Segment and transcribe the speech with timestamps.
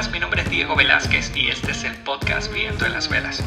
[0.00, 3.42] buenas, mi nombre es Diego Velázquez y este es el podcast Viento en las Velas.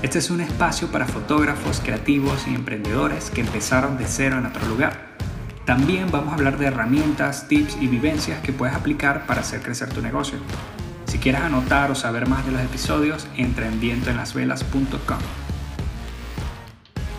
[0.00, 4.64] Este es un espacio para fotógrafos, creativos y emprendedores que empezaron de cero en otro
[4.68, 5.16] lugar.
[5.66, 9.90] También vamos a hablar de herramientas, tips y vivencias que puedes aplicar para hacer crecer
[9.90, 10.38] tu negocio.
[11.04, 15.18] Si quieres anotar o saber más de los episodios, entra en vientoenlasvelas.com.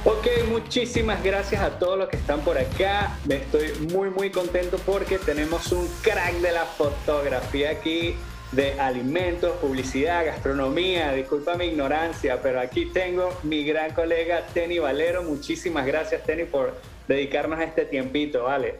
[0.05, 3.15] Ok, muchísimas gracias a todos los que están por acá.
[3.25, 8.15] Me estoy muy muy contento porque tenemos un crack de la fotografía aquí,
[8.55, 11.11] de alimentos, publicidad, gastronomía.
[11.13, 15.23] Disculpa mi ignorancia, pero aquí tengo mi gran colega Tenny Valero.
[15.23, 16.75] Muchísimas gracias Tenny por
[17.07, 18.79] dedicarnos a este tiempito, ¿vale?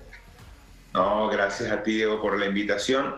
[0.93, 3.15] No, gracias a ti Diego por la invitación.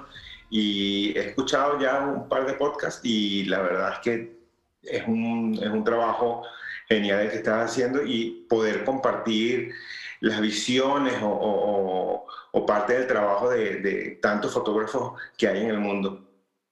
[0.50, 4.36] Y he escuchado ya un par de podcasts y la verdad es que
[4.84, 6.44] es un, es un trabajo
[6.88, 9.74] genial el que estás haciendo y poder compartir
[10.22, 12.26] las visiones o,
[12.66, 16.25] parte del trabajo de, tantos fotógrafos que hay en el mundo.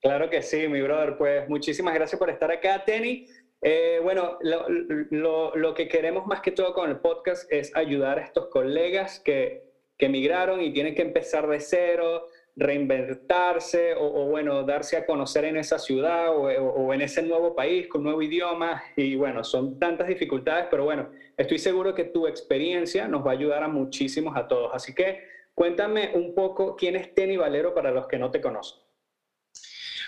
[0.04, 1.16] Claro que sí, mi brother.
[1.16, 3.26] Pues muchísimas gracias por estar acá, Tenny.
[3.62, 8.48] Eh, bueno, lo, que queremos más que todo con el podcast es ayudar a estos
[8.48, 9.64] colegas que,
[9.96, 15.56] que emigraron y tienen que empezar de cero, reinventarse o, bueno, darse a conocer en
[15.56, 18.82] esa ciudad o, en ese nuevo país con nuevo idioma.
[18.96, 23.34] Y bueno, son tantas dificultades, pero bueno, estoy seguro que tu experiencia nos va a
[23.34, 24.70] ayudar a muchísimos a todos.
[24.74, 25.22] Así que
[25.54, 28.83] cuéntame un poco quién es Tenny Valero para los que no te conocen.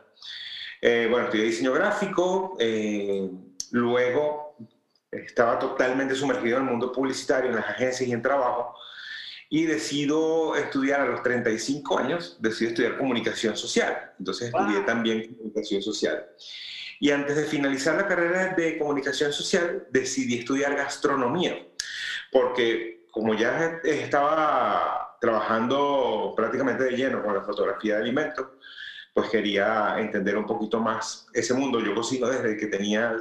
[0.82, 3.30] Eh, bueno, estudié diseño gráfico, eh,
[3.70, 4.58] luego
[5.10, 8.76] estaba totalmente sumergido en el mundo publicitario, en las agencias y en trabajo,
[9.48, 14.12] y decido estudiar a los 35 años, decido estudiar comunicación social.
[14.18, 16.26] Entonces estudié también comunicación social.
[16.98, 21.66] Y antes de finalizar la carrera de comunicación social, decidí estudiar gastronomía,
[22.32, 28.46] porque como ya estaba trabajando prácticamente de lleno con la fotografía de alimentos,
[29.14, 31.80] pues quería entender un poquito más ese mundo.
[31.80, 33.16] Yo cocino desde que tenía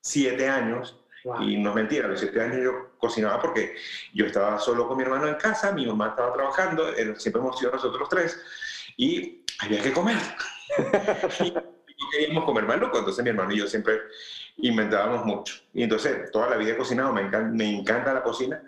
[0.00, 0.96] siete años.
[1.40, 3.74] Y no es mentira, a los siete años yo cocinaba porque
[4.12, 7.72] yo estaba solo con mi hermano en casa, mi mamá estaba trabajando, siempre hemos sido
[7.72, 8.38] nosotros tres,
[8.96, 10.18] y había que comer.
[11.40, 14.00] y queríamos comer más loco, entonces mi hermano y yo siempre
[14.58, 15.54] inventábamos mucho.
[15.72, 18.62] Y entonces toda la vida he cocinado, me encanta, me encanta la cocina,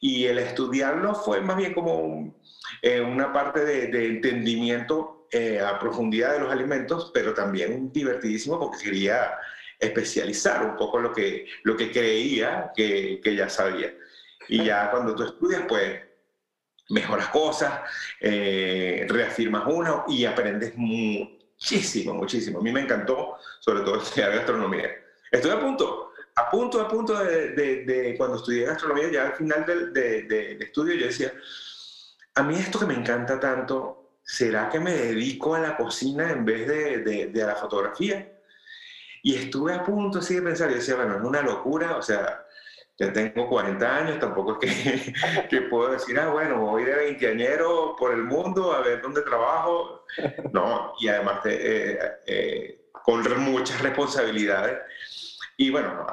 [0.00, 2.34] y el estudiarlo fue más bien como
[2.82, 8.84] eh, una parte de, entendimiento eh, a profundidad de los alimentos, pero también divertidísimo porque
[8.84, 9.30] quería
[9.78, 13.94] especializar un poco lo que, lo que creía que, que ya sabía.
[14.48, 16.00] Y ya cuando tú estudias, pues
[16.90, 17.80] mejoras cosas,
[18.20, 22.58] eh, reafirmas uno y aprendes muchísimo, muchísimo.
[22.58, 24.90] A mí me encantó, sobre todo, estudiar gastronomía.
[25.30, 29.92] Estoy a punto a punto, a punto de, cuando estudié gastronomía, ya al final del
[29.92, 31.32] de, estudio, yo decía,
[32.34, 36.44] a mí esto que me encanta tanto, ¿será que me dedico a la cocina en
[36.44, 38.33] vez de, a la fotografía?
[39.24, 42.44] Y estuve a punto así de pensar, y decía, bueno, es una locura, o sea,
[42.98, 47.96] ya tengo 40 años, tampoco es que, que puedo decir, ah, bueno, voy de veinteañero
[47.98, 50.04] por el mundo a ver dónde trabajo.
[50.52, 54.80] No, y además eh, eh, con muchas responsabilidades.
[55.56, 56.06] Y bueno,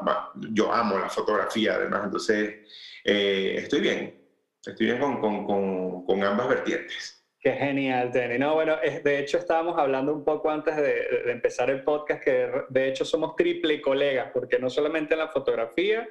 [0.53, 2.67] yo amo la fotografía además, entonces
[3.03, 4.25] eh, estoy bien,
[4.65, 7.20] estoy bien con, con, con, ambas vertientes.
[7.41, 8.37] Qué genial, Tenny.
[8.37, 12.51] No, bueno, de hecho estábamos hablando un poco antes de, de, empezar el podcast que
[12.69, 16.07] de hecho somos triple colegas, porque no solamente en la fotografía,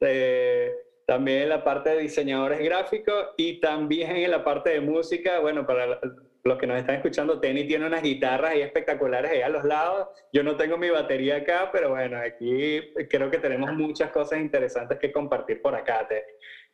[0.00, 0.72] eh,
[1.06, 5.40] también en la parte de diseñadores gráficos y también en la parte de música.
[5.40, 5.98] Bueno, para
[6.44, 10.08] los que nos están escuchando, Tenny tiene unas guitarras ahí espectaculares ahí a los lados.
[10.32, 14.98] Yo no tengo mi batería acá, pero bueno, aquí creo que tenemos muchas cosas interesantes
[14.98, 16.22] que compartir por acá, Tenny.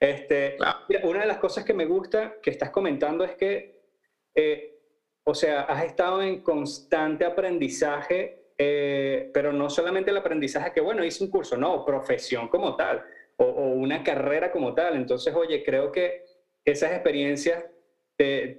[0.01, 0.56] Este,
[1.05, 3.84] una de las cosas que me gusta que estás comentando es que,
[4.35, 4.75] eh,
[5.25, 11.05] o sea, has estado en constante aprendizaje, eh, pero no solamente el aprendizaje que, bueno,
[11.05, 13.03] hice un curso, no, profesión como tal,
[13.37, 14.97] o, una carrera como tal.
[14.97, 16.25] Entonces, oye, creo que
[16.65, 17.65] esas experiencias
[18.17, 18.59] te,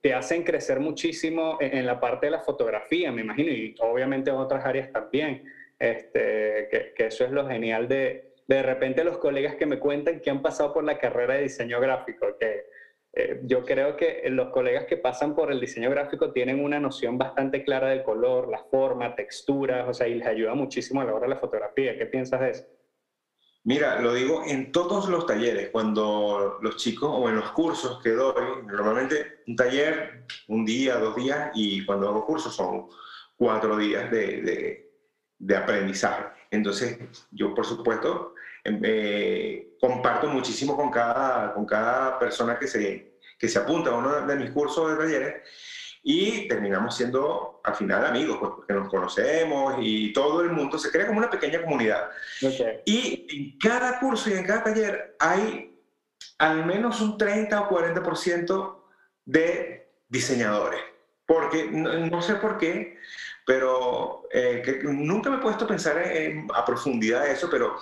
[0.00, 4.36] te, hacen crecer muchísimo en, la parte de la fotografía, me imagino, y obviamente en
[4.36, 5.44] otras áreas también.
[5.78, 10.20] Este, que, que eso es lo genial de, de repente los colegas que me cuentan
[10.20, 12.66] que han pasado por la carrera de diseño gráfico, que
[13.14, 17.18] eh, yo creo que los colegas que pasan por el diseño gráfico tienen una noción
[17.18, 21.14] bastante clara del color, la forma, texturas, o sea, y les ayuda muchísimo a la
[21.14, 21.98] hora de la fotografía.
[21.98, 22.64] ¿Qué piensas de eso?
[23.64, 28.10] Mira, lo digo en todos los talleres, cuando los chicos o en los cursos que
[28.10, 32.88] doy, normalmente un taller, un día, dos días, y cuando hago cursos son
[33.36, 34.88] cuatro días de,
[35.38, 36.24] de, aprendizaje.
[36.50, 36.98] Entonces,
[37.30, 43.48] yo por supuesto em, eh, comparto muchísimo con cada, con cada persona que se, que
[43.48, 45.42] se apunta a uno de mis cursos de talleres.
[46.04, 50.90] Y terminamos siendo al final amigos, pues, porque nos conocemos y todo el mundo se
[50.90, 52.10] crea como una pequeña comunidad.
[52.84, 55.76] Y en cada curso y en cada taller hay
[56.38, 58.76] al menos un 30 o 40%
[59.24, 60.80] de diseñadores,
[61.26, 62.98] porque no, sé por qué,
[63.46, 67.76] pero eh, que nunca me he puesto a pensar en, a profundidad eso, pero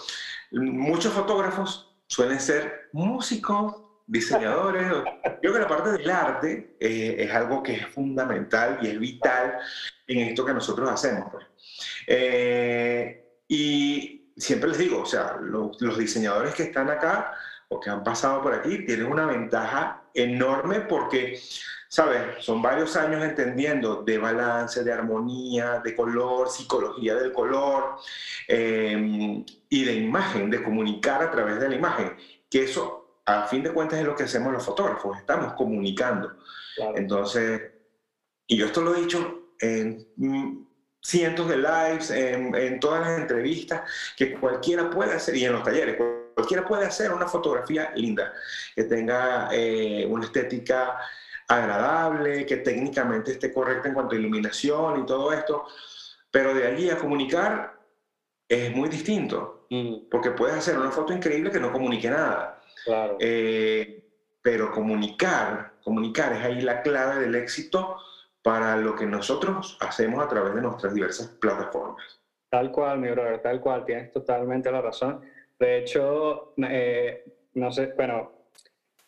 [0.51, 3.77] muchos fotógrafos suelen ser músicos,
[4.07, 4.93] diseñadores.
[5.41, 9.59] Creo que la parte del arte eh, es algo que es fundamental y es vital
[10.09, 11.31] en esto que nosotros hacemos.
[11.31, 11.47] Pues.
[12.09, 17.33] Eh, y siempre les digo, o sea, los, los diseñadores que están acá
[17.69, 21.41] o que han pasado por aquí tienen una ventaja enorme porque,
[21.91, 22.45] ¿sabes?
[22.45, 27.97] Son varios años entendiendo de balance, de armonía, de color, psicología del color
[28.47, 32.17] eh, y de imagen, de comunicar a través de la imagen.
[32.49, 36.37] Que eso a fin de cuentas es lo que hacemos los fotógrafos, estamos comunicando.
[36.95, 37.61] Entonces,
[38.47, 40.67] y yo esto lo he dicho en mm,
[41.03, 43.83] cientos de lives, en, todas las entrevistas,
[44.17, 45.97] que cualquiera puede hacer, y en los talleres,
[46.35, 48.33] cualquiera puede hacer una fotografía linda,
[48.77, 50.97] que tenga eh, una estética
[51.51, 55.67] agradable, que técnicamente esté correcta en cuanto a iluminación y todo esto,
[56.31, 57.75] pero de allí a comunicar
[58.49, 60.09] es muy distinto, mm.
[60.11, 62.61] porque puedes hacer una foto increíble que no comunique nada.
[62.85, 63.17] Claro.
[63.19, 64.05] Eh,
[64.41, 67.97] pero comunicar, comunicar es ahí la clave del éxito
[68.43, 72.21] para lo que nosotros hacemos a través de nuestras diversas plataformas.
[72.49, 75.21] Tal cual, mi brother, tal cual, tienes totalmente la razón.
[75.59, 77.25] De hecho, eh,
[77.55, 78.40] no sé, bueno,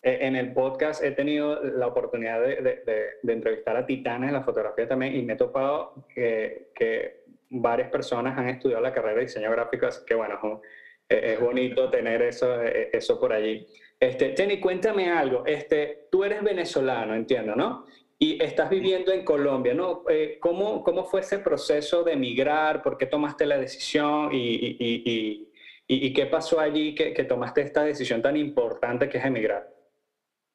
[0.03, 2.83] en el podcast he tenido la oportunidad de,
[3.23, 7.23] de, entrevistar a titanes en la fotografía también y me he topado que, que,
[7.55, 10.63] varias personas han estudiado la carrera de diseño gráfico, así que bueno,
[11.09, 13.67] es bonito tener eso, eh, eso por allí.
[13.99, 15.45] Este, Tenny, cuéntame algo.
[15.47, 17.87] Este, tú eres venezolano, entiendo, ¿no?
[18.19, 20.05] Y estás viviendo en Colombia, ¿no?
[20.09, 22.83] Eh, ¿cómo, ¿Cómo fue ese proceso de emigrar?
[22.83, 24.31] ¿Por qué tomaste la decisión?
[24.33, 25.49] ¿Y, y, y,
[25.87, 29.72] y qué pasó allí que, que, tomaste esta decisión tan importante que es emigrar?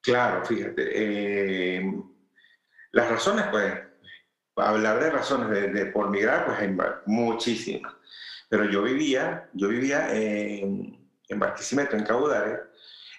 [0.08, 0.90] Claro, fíjate.
[0.94, 1.94] Eh,
[2.94, 3.74] las razones, pues,
[4.56, 6.74] hablar de razones de, por migrar, pues hay
[7.08, 7.94] muchísimas.
[8.48, 10.98] Pero yo vivía, yo vivía en,
[11.36, 12.58] Barquisimeto, en Caudare,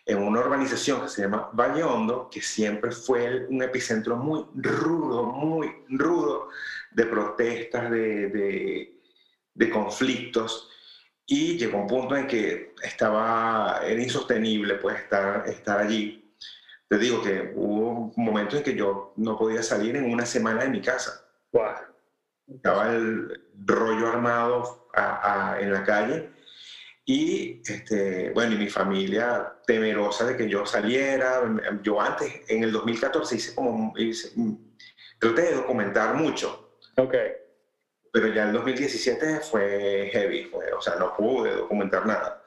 [0.07, 5.25] en una urbanización que se llama Valle Hondo, que siempre fue un epicentro muy rudo,
[5.25, 6.49] muy rudo
[6.93, 8.99] de protestas, de,
[9.71, 10.71] conflictos.
[11.27, 16.18] Y llegó un punto en que estaba, era insostenible pues, estar allí.
[16.89, 20.63] Te digo que hubo un momento en que yo no podía salir en una semana
[20.63, 21.23] de mi casa.
[21.53, 21.75] Wow.
[22.47, 24.89] Estaba el rollo armado
[25.61, 26.31] en la calle.
[27.05, 31.43] Y este, bueno, y mi familia temerosa de que yo saliera.
[31.83, 33.93] Yo antes, en el 2014, hice como.
[35.19, 36.79] traté de documentar mucho.
[36.97, 37.15] Ok.
[38.11, 42.43] Pero ya el 2017 fue heavy, o sea, no pude documentar nada.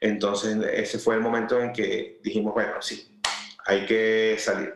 [0.00, 3.13] Entonces, ese fue el momento en que dijimos, bueno, sí,
[3.66, 4.74] hay que salir.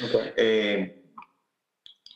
[0.00, 0.32] Okay.
[0.36, 1.02] Eh,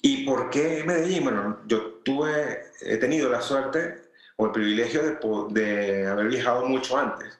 [0.02, 1.24] ¿Y por qué Medellín?
[1.24, 4.02] Bueno, yo tuve, he tenido la suerte
[4.36, 7.38] o el privilegio de, de haber viajado mucho antes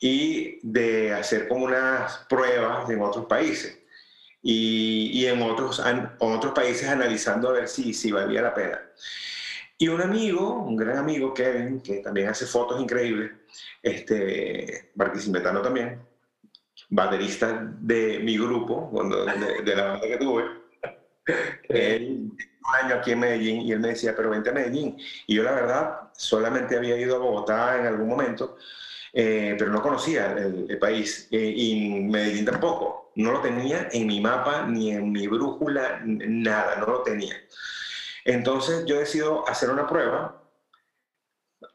[0.00, 3.78] y de hacer como unas pruebas en otros países
[4.42, 8.80] y, y en otros, en otros países analizando a ver si, si valía la pena.
[9.78, 13.32] Y un amigo, un gran amigo, Kevin, que también hace fotos increíbles,
[13.82, 16.00] este, barquisimetano también,
[16.90, 20.44] baterista de mi grupo, cuando, de, de la banda que tuve,
[21.68, 22.30] Él,
[22.66, 24.98] un año aquí en Medellín y él me decía, pero vente a Medellín.
[25.26, 28.56] Y yo la verdad solamente había ido a Bogotá en algún momento,
[29.12, 33.12] eh, pero no conocía el, país eh, y Medellín tampoco.
[33.16, 37.34] No lo tenía en mi mapa ni en mi brújula, nada, no lo tenía.
[38.24, 40.42] Entonces yo decido hacer una prueba.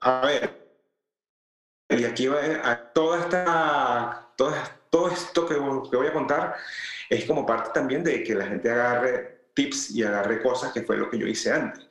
[0.01, 0.59] A ver,
[1.89, 4.33] y aquí va a toda esta,
[4.89, 6.55] todo esto que, que voy a contar
[7.09, 10.97] es como parte también de que la gente agarre tips y agarre cosas que fue
[10.97, 11.85] lo que yo hice antes.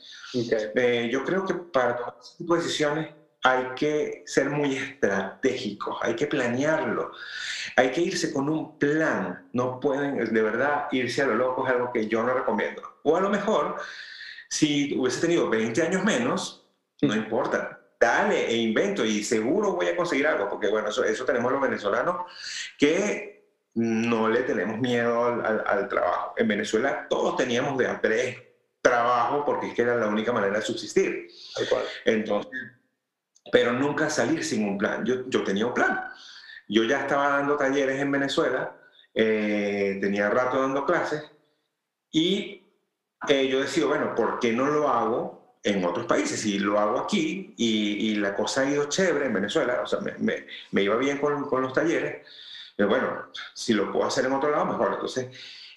[0.75, 6.15] Eh, yo creo que para este tipo de decisiones hay que ser muy estratégicos, hay
[6.15, 7.13] que planearlo,
[7.77, 11.73] hay que irse con un plan, no pueden de verdad irse a lo loco, es
[11.73, 12.83] algo que yo no recomiendo.
[13.05, 13.77] O a lo mejor,
[14.49, 16.67] si hubiese tenido 20 años menos,
[17.03, 21.25] no importa, dale e invento y seguro voy a conseguir algo, porque bueno, eso, eso
[21.25, 22.31] tenemos los venezolanos
[22.79, 23.39] que
[23.75, 26.35] no le tenemos miedo al, trabajo.
[26.37, 30.63] En Venezuela todos teníamos de hambre trabajo porque es que era la única manera de
[30.63, 31.29] subsistir.
[32.05, 32.53] Entonces,
[33.53, 35.05] pero nunca salir sin un plan.
[35.05, 36.05] Yo, yo tenía un plan.
[36.69, 38.77] Yo ya estaba dando talleres en Venezuela,
[39.15, 41.25] eh, tenía rato dando clases
[42.11, 42.67] y
[43.29, 46.45] eh, yo decía, bueno, ¿por qué no lo hago en otros países?
[46.47, 50.47] Y lo hago aquí y, la cosa ha ido chévere en Venezuela, o sea, me,
[50.71, 52.27] me, iba bien con, con los talleres
[52.87, 54.93] bueno, si lo puedo hacer en otro lado, mejor.
[54.95, 55.29] Entonces,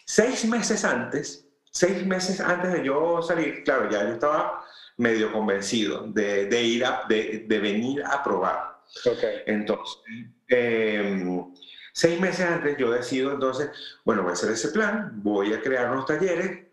[0.05, 4.63] seis meses antes, seis meses antes de yo salir, claro, ya yo estaba
[4.97, 8.81] medio convencido de, de ir a, de, de, venir a probar.
[9.05, 9.41] Okay.
[9.47, 9.97] Entonces,
[10.47, 11.53] em,
[11.93, 13.71] seis meses antes yo decido entonces,
[14.05, 16.67] bueno, voy a hacer ese plan, voy a crear unos talleres,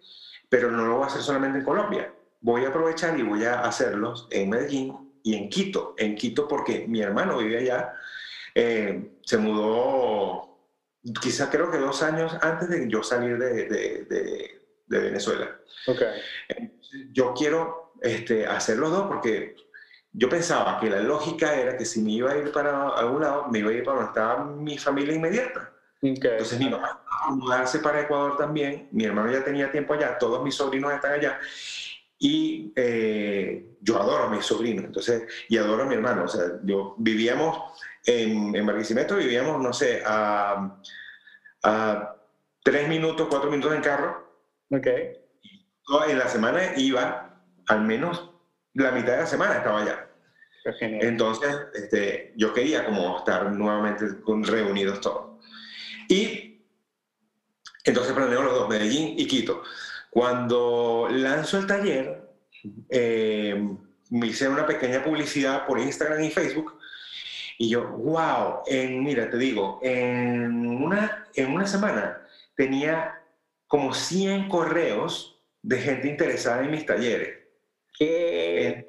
[0.48, 2.12] pero no lo voy a hacer solamente en Colombia.
[2.40, 5.94] Voy a aprovechar y voy a hacerlos en Medellín y en Quito.
[5.98, 7.94] En Quito porque mi hermano vive allá
[8.60, 10.58] eh, se mudó,
[11.22, 15.60] quizás creo que dos años antes de yo salir de, de, Venezuela.
[15.86, 16.20] Okay.
[17.12, 19.54] Yo quiero este, hacer los dos porque
[20.12, 23.46] yo pensaba que la lógica era que si me iba a ir para algún lado,
[23.46, 25.72] me iba a ir para donde estaba mi familia inmediata.
[26.00, 30.42] Entonces mi mamá a mudarse para Ecuador también, mi hermano ya tenía tiempo allá, todos
[30.42, 31.38] mis sobrinos están allá
[32.18, 36.44] y eh, yo adoro a mis sobrinos, entonces, y adoro a mi hermano, o sea,
[36.64, 37.58] yo vivíamos
[38.04, 40.78] en, en Barquisimeto vivíamos, no sé, a,
[41.62, 42.16] a
[42.62, 44.28] tres minutos, cuatro minutos en carro.
[44.70, 44.86] Ok.
[46.08, 48.30] En la semana iba, al menos
[48.74, 50.08] la mitad de la semana estaba allá.
[50.80, 55.40] Entonces, este, yo quería como estar nuevamente con, reunidos todos.
[56.08, 56.62] Y
[57.84, 59.62] entonces planeo los dos, Medellín y Quito.
[60.18, 62.28] Cuando lanzo el taller,
[62.90, 63.54] eh,
[64.10, 66.76] me hice una pequeña publicidad por Instagram y Facebook
[67.56, 72.20] y yo, wow, en, mira, te digo, en una, en una semana
[72.56, 73.22] tenía
[73.68, 77.38] como 100 correos de gente interesada en mis talleres.
[77.96, 78.84] ¡Qué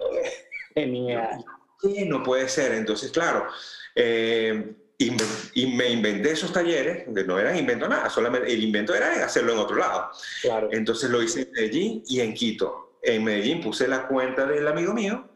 [0.74, 1.46] genial!
[1.80, 2.72] ¿Qué no puede ser?
[2.72, 3.46] Entonces, claro,
[3.94, 9.26] eh, y, me inventé esos talleres, que no eran invento nada, solamente el invento era
[9.26, 10.12] hacerlo en otro lado.
[10.42, 10.68] Claro.
[10.72, 13.00] Entonces lo hice en Medellín y en Quito.
[13.02, 15.30] En Medellín puse la cuenta del amigo mío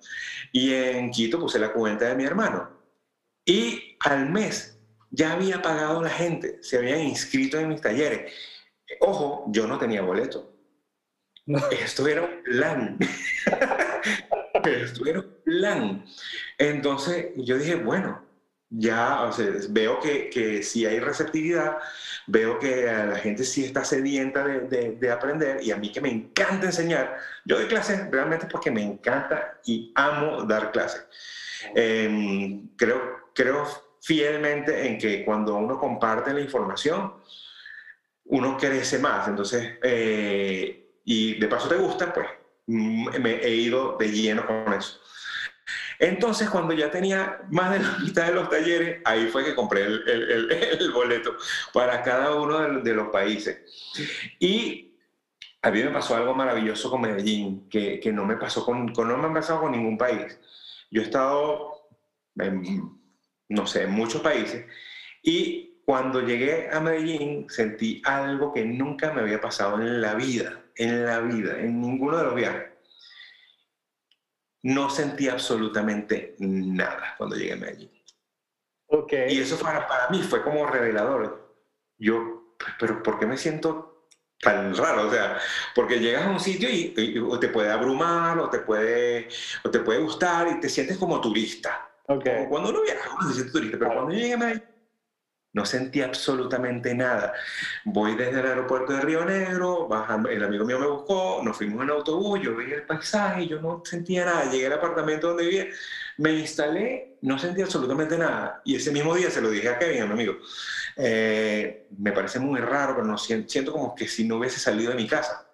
[0.51, 2.69] y en Quito puse la cuenta de mi hermano.
[3.45, 4.77] Y al mes
[5.11, 8.33] ya había pagado la gente, se habían inscrito en mis talleres.
[8.99, 10.51] Ojo, yo no tenía boleto.
[11.71, 12.97] Esto era un plan.
[14.65, 16.05] Esto era un plan.
[16.57, 18.32] Entonces yo dije, bueno,
[18.75, 19.29] ya
[19.69, 21.77] veo que, que sí hay receptividad,
[22.25, 26.09] veo que la gente sí está sedienta de, de, aprender y a mí que me
[26.09, 27.17] encanta enseñar.
[27.45, 31.05] Yo doy clases realmente porque me encanta y amo dar clases.
[31.75, 33.65] Em, creo creo
[34.01, 37.13] fielmente en que cuando uno comparte la información,
[38.25, 39.27] uno crece más.
[39.27, 42.27] Entonces, eh, y de paso te gusta, pues
[42.67, 44.99] mm, me he ido de lleno con eso.
[45.99, 49.83] Entonces, cuando ya tenía más de la mitad de los talleres, ahí fue que compré
[49.85, 51.35] el, boleto
[51.73, 53.59] para cada uno de, los países.
[54.39, 54.95] Y
[55.61, 59.17] a mí me pasó algo maravilloso con Medellín, que, no, me pasó con, con, no
[59.17, 60.39] me ha pasado con ningún país.
[60.91, 61.87] Yo he estado
[62.37, 63.01] en
[63.53, 64.65] no sé, en muchos países.
[65.21, 70.61] Y cuando llegué a Medellín sentí algo que nunca me había pasado en la vida,
[70.75, 72.72] en la vida, en ninguno de los viajes.
[74.63, 77.91] No sentí absolutamente nada cuando llegué a Medellín.
[78.87, 79.33] Okay.
[79.33, 81.55] Y eso para, para mí fue como revelador.
[81.97, 84.07] Yo, pero ¿por qué me siento
[84.39, 85.07] tan raro?
[85.07, 85.37] O sea,
[85.75, 89.27] porque llegas a un sitio y, y, te puede abrumar o te puede,
[89.63, 91.89] o te puede gustar y te sientes como turista.
[92.05, 92.47] Okay.
[92.49, 94.72] cuando uno viaja, uno se siente turista, pero cuando llegué a Medellín,
[95.53, 97.33] no sentí absolutamente nada.
[97.85, 99.87] Voy desde el aeropuerto de Río Negro,
[100.29, 103.83] el amigo mío me buscó, nos fuimos en autobús, yo veía el paisaje, yo no
[103.85, 104.51] sentía nada.
[104.51, 105.67] Llegué al apartamento donde vivía,
[106.17, 108.61] me instalé, no sentí absolutamente nada.
[108.65, 110.33] Y ese mismo día se lo dije a Kevin, a mi amigo.
[110.97, 114.97] Eh, me parece muy raro, pero no siento como que si no hubiese salido de
[114.97, 115.47] mi casa.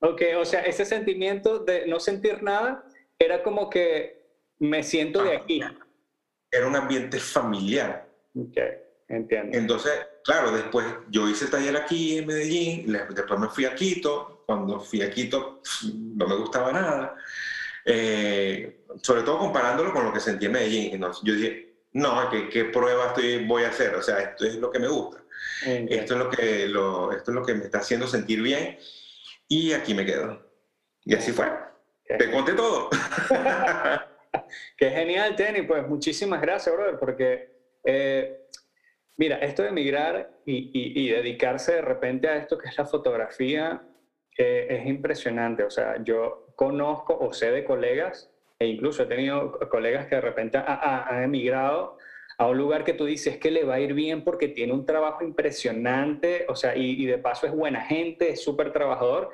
[0.00, 2.84] Ok, o sea, ese sentimiento de no sentir nada
[3.18, 4.22] era como que
[4.58, 5.60] me siento de aquí.
[6.50, 8.08] Era un ambiente familiar.
[8.36, 8.58] Ok,
[9.16, 9.56] entiendo.
[9.56, 9.92] Entonces,
[10.24, 14.44] claro, después yo hice taller aquí en Medellín, después me fui a Quito.
[14.46, 17.16] Cuando fui a Quito no me gustaba nada.
[17.84, 21.00] Eh, sobre todo comparándolo con lo que sentí en Medellín.
[21.22, 23.94] yo dije, no, ¿qué, qué prueba estoy, voy a hacer?
[23.94, 25.22] O sea, esto es lo que me gusta.
[25.64, 28.78] Esto, es lo que, lo, esto es lo que me está haciendo sentir bien
[29.48, 30.40] y aquí me quedo.
[31.04, 31.46] Y así fue.
[32.06, 32.90] Te conté todo.
[34.76, 35.62] Qué genial, Tenny.
[35.62, 37.50] Pues muchísimas gracias, brother, porque,
[37.84, 38.41] eh,
[39.16, 43.82] mira, esto de emigrar y, dedicarse de repente a esto que es la fotografía
[44.38, 45.64] eh, es impresionante.
[45.64, 50.20] O sea, yo conozco o sé de colegas, e incluso he tenido colegas que de
[50.20, 51.98] repente han emigrado
[52.38, 54.86] a un lugar que tú dices que le va a ir bien porque tiene un
[54.86, 59.30] trabajo impresionante, o sea, y, de paso es buena gente, es súper trabajador,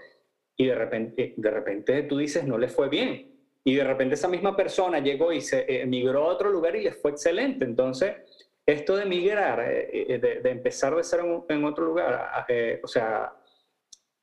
[0.57, 3.35] y de repente, de repente tú dices no le fue bien.
[3.65, 6.85] Y de repente esa misma persona llegó y se eh, emigró a otro lugar y
[6.85, 7.65] le fue excelente.
[7.65, 8.15] Entonces,
[8.73, 12.47] esto de emigrar, eh, eh, de, empezar de ser en, otro lugar,
[12.83, 13.33] o sea,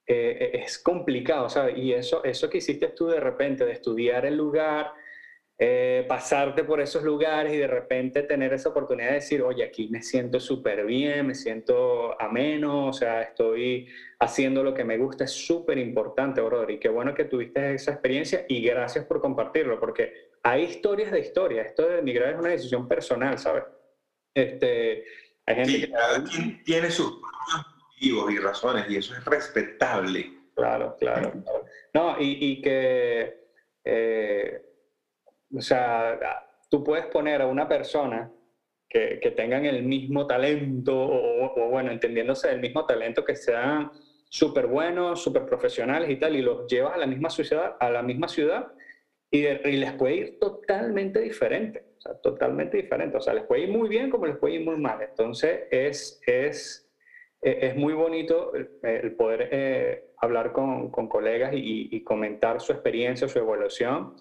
[0.07, 1.77] es complicado, ¿sabes?
[1.77, 4.93] Y eso, eso que hiciste tú de repente, de estudiar el lugar,
[5.57, 9.87] eh, pasarte por esos lugares y de repente tener esa oportunidad de decir, oye, aquí
[9.87, 13.87] me siento súper bien, me siento ameno, o sea, estoy
[14.19, 16.71] haciendo lo que me gusta, es súper importante, brother.
[16.71, 21.21] Y qué bueno que tuviste esa experiencia y gracias por compartirlo, porque hay historias de
[21.21, 21.61] historia.
[21.61, 23.63] Esto de emigrar es una decisión personal, ¿sabes?
[24.35, 25.05] Este,
[25.45, 25.91] hay gente que...
[25.91, 27.19] cada quien tiene sus
[27.89, 30.31] motivos y razones y eso es respetable.
[30.55, 31.33] Claro, claro.
[31.93, 33.45] No, y, y que...
[33.83, 34.61] Eh,
[35.55, 36.19] o sea,
[36.69, 38.31] tú puedes poner a una persona
[38.89, 43.91] que, que tengan el mismo talento o, bueno, entendiéndose del mismo talento, que sean
[44.29, 48.01] súper buenos, súper profesionales y tal, y los llevas a la misma ciudad, a la
[48.01, 48.67] misma ciudad
[49.31, 53.17] y, les puede ir totalmente diferente, sea, totalmente diferente.
[53.17, 55.01] O sea, les puede ir muy bien como les puede ir muy mal.
[55.01, 56.89] Entonces, es, es,
[57.41, 62.71] e, es muy bonito el, poder eh, hablar con, con colegas y, y, comentar su
[62.71, 64.15] experiencia, su evolución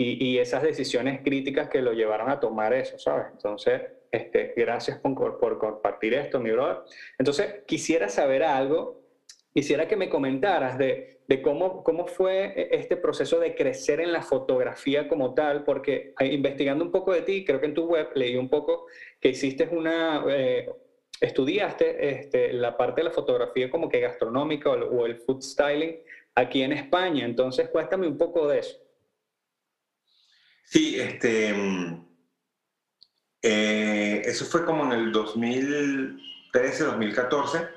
[0.00, 3.26] y, esas decisiones críticas que lo llevaron a tomar eso, ¿sabes?
[3.32, 6.82] Entonces, este, gracias por, por, compartir esto, mi brother.
[7.18, 9.02] Entonces, quisiera saber algo,
[9.52, 14.22] quisiera que me comentaras de, de, cómo, cómo fue este proceso de crecer en la
[14.22, 18.08] fotografía como tal, porque eh, investigando un poco de ti, creo que en tu web
[18.14, 18.86] leí un poco
[19.20, 20.24] que hiciste una...
[20.28, 20.68] Eh,
[21.20, 25.96] estudiaste este, la parte de la fotografía como que gastronómica o, el food styling
[26.34, 27.24] aquí en España.
[27.24, 28.76] Entonces, cuéntame un poco de eso.
[30.64, 31.54] Sí, este,
[33.42, 37.68] eh, eso fue como en el 2013, 2014.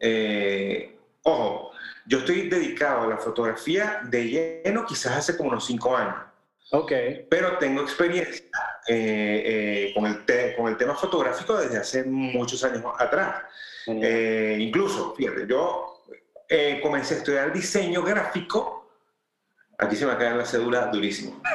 [0.00, 0.95] Eh,
[1.26, 1.72] ojo,
[2.06, 6.16] yo estoy dedicado a la fotografía de lleno quizás hace como unos cinco años.
[6.72, 6.92] Ok.
[7.28, 8.46] Pero tengo experiencia
[8.88, 10.24] eh, con, el
[10.56, 13.42] con el tema fotográfico desde hace muchos años atrás.
[13.86, 16.02] incluso, fíjate, yo
[16.82, 18.76] comencé a estudiar diseño gráfico
[19.78, 21.38] Aquí se me caer la cédula durísimo.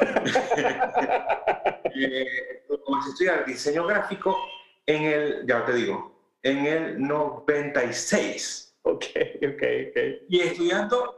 [1.94, 4.38] eh, comencé a estudiar diseño gráfico
[4.86, 8.71] en el, ya te digo, en el 96.
[8.84, 9.04] Ok,
[9.36, 9.98] ok, ok.
[10.28, 11.14] Y estudiando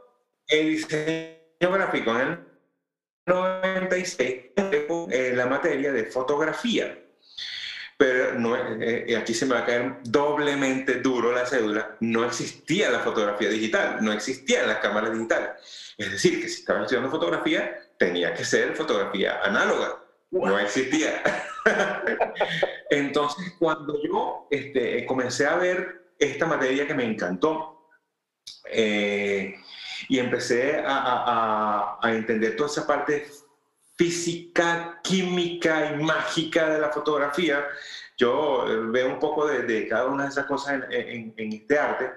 [0.48, 2.38] el diseño gráfico en el
[3.26, 4.44] 96,
[5.10, 6.98] eh, la materia de fotografía.
[7.96, 11.96] Pero no, eh, eh, aquí se me va a caer doblemente duro la cédula.
[12.00, 15.50] No existía la fotografía digital, no existían las cámaras digitales.
[15.96, 20.02] Es decir, que si estaba estudiando fotografía, tenía que ser fotografía análoga.
[20.32, 21.22] No existía.
[22.90, 27.88] Entonces, cuando yo este, comencé a ver esta materia que me encantó
[28.70, 29.54] eh,
[30.08, 33.26] y empecé a, entender toda esa parte
[33.96, 37.64] física, química y mágica de la fotografía,
[38.16, 42.12] yo veo un poco de, cada una de esas cosas en este arte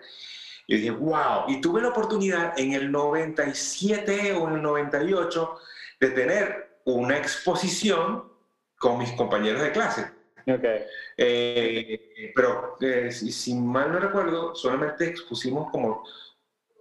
[0.68, 1.46] y dije, wow.
[1.48, 5.60] Y tuve la oportunidad en el 97 o en el 98
[6.02, 8.30] de tener una exposición
[8.78, 10.12] con mis compañeros de clase.
[10.48, 10.86] Okay.
[11.18, 16.06] Eh, pero eh, si, mal no recuerdo, solamente expusimos como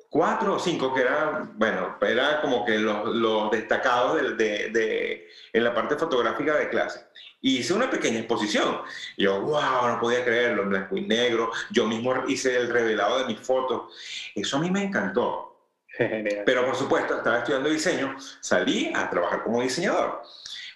[0.09, 5.65] cuatro o cinco que eran, bueno, era como que los, los destacados de, de, en
[5.65, 7.07] la parte fotográfica de clase.
[7.41, 8.83] Y hice una pequeña exposición.
[9.17, 11.51] yo, wow, no podía creerlo, en blanco y negro.
[11.71, 13.93] Yo mismo hice el revelado de mis fotos.
[14.35, 15.57] Eso a mí me encantó.
[16.47, 20.23] Pero por supuesto, estaba estudiando diseño, salí a trabajar como diseñador.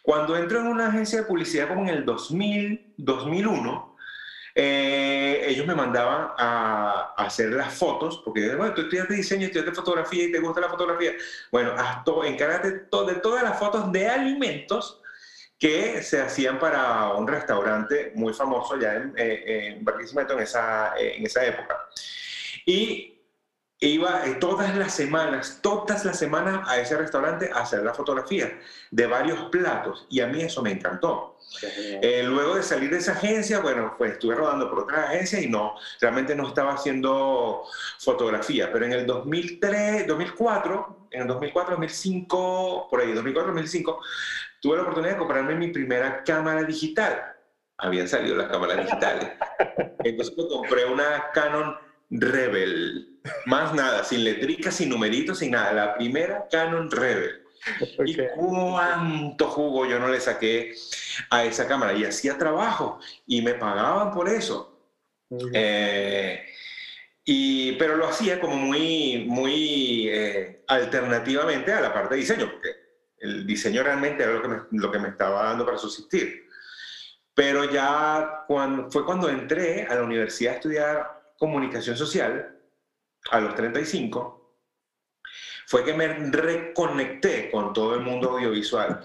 [0.03, 3.97] Cuando entro en una agencia de publicidad como en el 2000, 2001,
[4.55, 10.25] eh, ellos me mandaban a, hacer las fotos, porque bueno, tú estudiaste diseño, estudiaste fotografía
[10.25, 11.13] y te gusta la fotografía.
[11.53, 11.75] Bueno,
[12.25, 15.01] encárgate de todas las fotos de alimentos
[15.59, 20.95] que se hacían para un restaurante muy famoso ya en, eh, en Barquisimeto en esa,
[20.99, 21.77] en esa época.
[22.65, 23.10] Y
[23.81, 28.59] iba eh, todas las semanas, todas las semanas a ese restaurante a hacer la fotografía
[28.91, 31.39] de varios platos y a mí eso me encantó.
[31.63, 35.49] Eh, luego de salir de esa agencia, bueno, pues estuve rodando por otra agencia y
[35.49, 37.65] no, realmente no estaba haciendo
[37.99, 44.01] fotografía, pero en el 2003, 2004, en el 2004, 2005, por ahí, 2004, 2005,
[44.61, 47.21] tuve la oportunidad de comprarme mi primera cámara digital.
[47.79, 49.31] Habían salido las cámaras digitales.
[50.05, 51.75] Entonces me compré una Canon
[52.11, 53.10] Rebel.
[53.47, 55.73] Más nada, sin letricas, sin numeritos, sin nada.
[55.73, 57.43] La primera Canon Rebel.
[58.07, 60.75] Y cuánto jugo yo no le saqué
[61.29, 61.93] a esa cámara.
[61.93, 64.79] Y hacía trabajo y me pagaban por eso.
[65.53, 66.45] Eh,
[67.25, 72.71] y, pero lo hacía como muy, muy eh, alternativamente a la parte de diseño, porque
[73.19, 76.49] el diseño realmente era lo que me, lo que me estaba dando para subsistir.
[77.35, 82.60] Pero ya cuando, fue cuando entré a la universidad a estudiar comunicación social,
[83.31, 84.41] a los 35,
[85.67, 89.01] fue que me reconecté con todo el mundo audiovisual.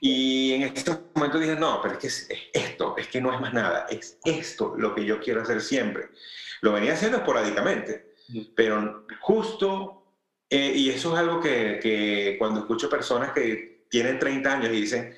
[0.00, 3.40] Y en este momento dije, no, pero es que es esto, es que no es
[3.40, 6.10] más nada, es esto lo que yo quiero hacer siempre.
[6.60, 8.14] Lo venía haciendo esporádicamente,
[8.54, 10.12] pero justo,
[10.50, 14.80] eh, y eso es algo que, que cuando escucho personas que tienen 30 años y
[14.82, 15.14] dicen,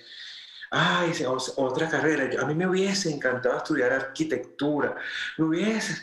[0.76, 1.12] ay,
[1.56, 2.42] otra carrera.
[2.42, 4.94] A mí me hubiese encantado estudiar arquitectura,
[5.38, 5.94] me hubiese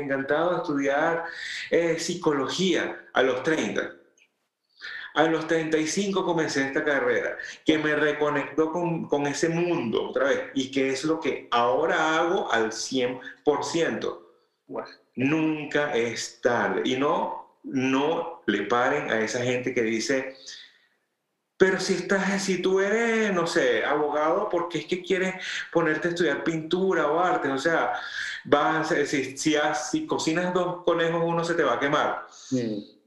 [0.00, 1.24] encantado estudiar
[1.70, 3.92] eh, psicología a los 30.
[5.14, 10.40] A los 35 comencé esta carrera, que me reconectó con, con ese mundo otra vez
[10.54, 14.18] y que es lo que ahora hago al 100%.
[15.16, 16.82] Nunca es tarde.
[16.84, 20.36] Y no, no le paren a esa gente que dice,
[21.60, 25.34] pero si, estás, si tú eres, no sé, abogado, ¿por qué es que quieres
[25.70, 27.48] ponerte a estudiar pintura o arte?
[27.48, 27.92] O sea,
[28.46, 32.26] vas, si, si, si cocinas dos conejos, uno se te va a quemar.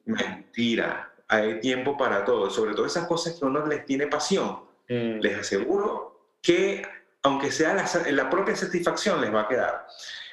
[0.06, 2.52] Mentira, hay tiempo para todo.
[2.52, 4.60] Sobre todo esas cosas que uno les tiene pasión.
[4.88, 5.20] Mm.
[5.20, 6.84] Les aseguro que,
[7.24, 9.88] aunque sea la, la propia satisfacción, les va a quedar.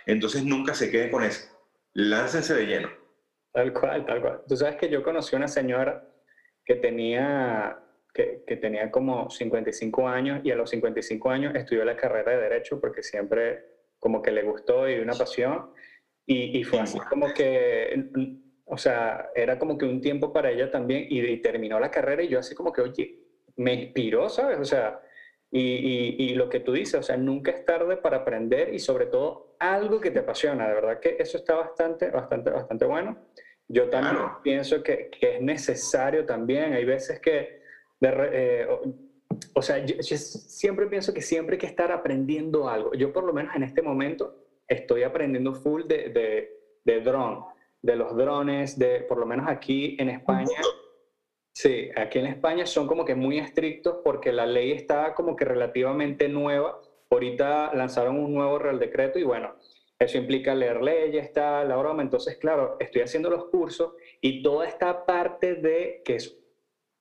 [0.05, 1.49] Entonces nunca se queden con eso.
[1.95, 2.91] Láncense de lleno.
[3.55, 4.43] Tal cual, tal cual.
[4.47, 6.07] Tú sabes que yo conocí una señora
[6.67, 7.79] que tenía
[8.13, 12.81] que, tenía como 55 años y a los 55 años estudió la carrera de Derecho
[12.81, 13.65] porque siempre
[13.99, 15.71] como que le gustó y una pasión.
[16.27, 18.11] Y, y fue así como que,
[18.65, 22.29] o sea, era como que un tiempo para ella también y, terminó la carrera y
[22.29, 23.19] yo así como que, oye,
[23.57, 24.59] me inspiró, ¿sabes?
[24.59, 25.01] O sea,
[25.51, 29.07] y, y, lo que tú dices, o sea, nunca es tarde para aprender y sobre
[29.07, 33.19] todo algo que te apasiona, de verdad que eso está bastante, bastante, bastante bueno.
[33.67, 37.60] Yo también pienso que, que, es necesario también, hay veces que
[38.01, 38.67] eh,
[39.55, 42.95] o, sea, yo, siempre pienso que siempre hay que estar aprendiendo algo.
[42.95, 44.37] Yo por lo menos en este momento
[44.67, 46.51] estoy aprendiendo full de, de,
[46.85, 47.45] de drone,
[47.83, 50.61] de los drones, de por lo menos aquí en España.
[51.53, 55.45] Sí, aquí en España son como que muy estrictos porque la ley está como que
[55.45, 56.81] relativamente nueva.
[57.11, 59.57] Ahorita lanzaron un nuevo Real Decreto y bueno,
[59.99, 62.03] eso implica leer leyes, está la broma.
[62.03, 66.40] Entonces, claro, estoy haciendo los cursos y toda esta parte de que es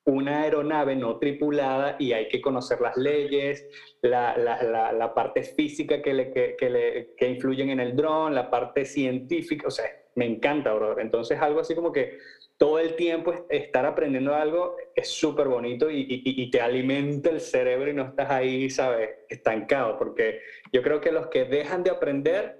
[0.06, 3.66] una aeronave no tripulada y hay que conocer las leyes,
[4.02, 8.50] la, la, la, parte física que, le, que, le, que, influyen en el dron, la
[8.50, 9.86] parte científica, o sea,
[10.16, 11.00] me encanta, bro.
[11.00, 12.18] Entonces, algo así como que
[12.58, 17.40] todo el tiempo estar aprendiendo algo es súper bonito y, y, y, te alimenta el
[17.40, 20.42] cerebro y no estás ahí, ¿sabes?, estancado, porque
[20.74, 22.58] yo creo que los que dejan de aprender,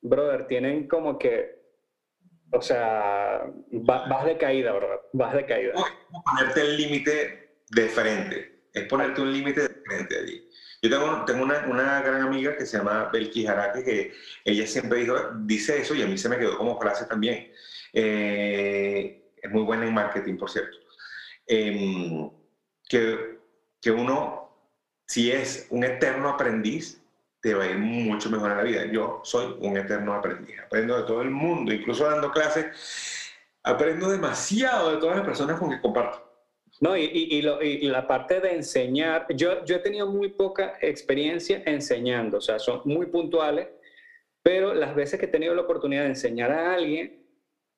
[0.00, 1.61] brother, tienen como que
[2.52, 5.00] o sea, vas de caída, ¿verdad?
[5.12, 5.72] Vas de caída.
[6.24, 8.62] ponerte el límite de frente.
[8.72, 10.48] Es ponerte un límite de frente allí.
[10.82, 14.12] Yo tengo, tengo una, una, gran amiga que se llama Belki Jarate, que
[14.44, 17.50] ella siempre dijo, dice eso y a mí se me quedó como frase también.
[17.92, 20.76] Eh, es muy buena en marketing, por cierto.
[21.46, 22.30] Em,
[22.88, 23.38] que,
[23.80, 24.70] que uno,
[25.06, 27.01] si es un eterno aprendiz,
[27.42, 28.84] te va a ir mucho mejor en la vida.
[28.86, 32.66] Yo soy un eterno aprendiz, aprendo de todo el mundo, incluso dando clases.
[33.64, 36.30] aprendo demasiado de todas las personas con que comparto.
[36.80, 37.42] No, y, y,
[37.88, 42.80] la parte de enseñar, yo, yo he tenido muy poca experiencia enseñando, o sea, son
[42.86, 43.68] muy puntuales,
[44.42, 47.24] pero las veces que he tenido la oportunidad de enseñar a alguien,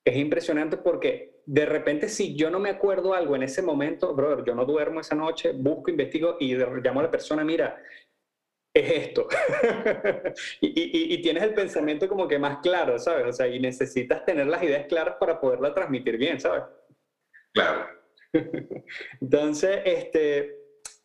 [0.04, 4.44] es impresionante porque de repente si yo no me acuerdo algo en ese momento, brother,
[4.44, 7.82] yo no duermo esa noche, busco, investigo y llamo a la persona, mira,
[8.74, 9.28] es esto.
[10.60, 13.26] y, y, tienes el pensamiento como que más claro, ¿sabes?
[13.26, 16.64] O sea, y necesitas tener las ideas claras para poderla transmitir bien, ¿sabes?
[17.52, 17.86] Claro.
[19.20, 20.56] Entonces, este,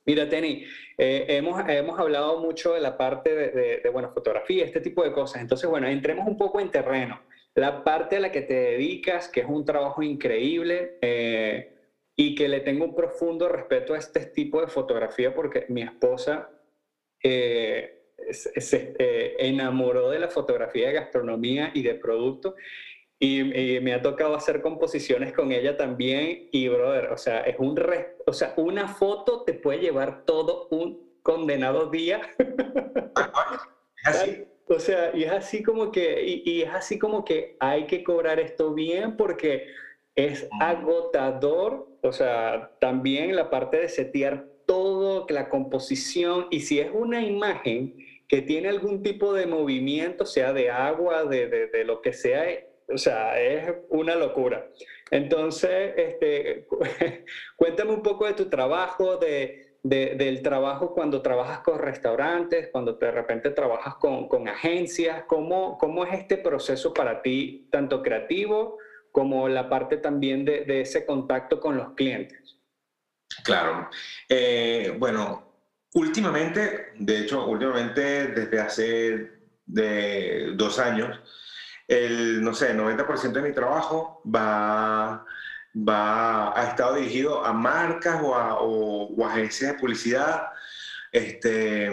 [0.05, 0.65] mira, Teni,
[0.97, 5.11] eh, hemos, hemos hablado mucho de la parte de, de, bueno, fotografía, este tipo de
[5.11, 5.41] cosas.
[5.41, 7.21] Entonces, bueno, entremos un poco en terreno.
[7.53, 11.75] La parte a la que te dedicas, que es un trabajo increíble eh,
[12.15, 16.49] y que le tengo un profundo respeto a este tipo de fotografía porque mi esposa
[17.23, 18.95] eh, se
[19.39, 22.55] enamoró de la fotografía de gastronomía y de producto
[23.21, 23.43] y,
[23.81, 26.47] me ha tocado hacer composiciones con ella también.
[26.51, 27.77] Y, brother, o sea, es un
[28.25, 32.21] o sea, una foto te puede llevar todo un condenado día.
[34.05, 34.45] así.
[34.67, 38.39] O sea, y es así como que, y, es así como que hay que cobrar
[38.39, 39.67] esto bien porque
[40.15, 41.89] es agotador.
[42.01, 46.45] O sea, también la parte de setear todo, la composición.
[46.51, 47.95] Y si es una imagen
[48.27, 52.45] que tiene algún tipo de movimiento, sea de agua, de, de, lo que sea,
[52.87, 54.69] o sea, es una locura.
[55.09, 56.67] Entonces, este,
[57.55, 63.09] cuéntame un poco de tu trabajo, de, del trabajo cuando trabajas con restaurantes, cuando de
[63.09, 65.23] repente trabajas con, con agencias.
[65.25, 68.77] ¿Cómo, ¿Cómo, es este proceso para ti, tanto creativo
[69.11, 72.58] como la parte también de, de ese contacto con los clientes?
[73.43, 73.89] Claro.
[74.27, 75.49] Eh, bueno,
[75.93, 79.31] últimamente, de hecho, últimamente desde hace
[79.65, 81.19] de dos años,
[81.87, 85.25] el, no sé, 90% de mi trabajo va,
[85.75, 88.35] va, ha estado dirigido a marcas o
[89.23, 90.47] a, agencias de publicidad,
[91.11, 91.89] este,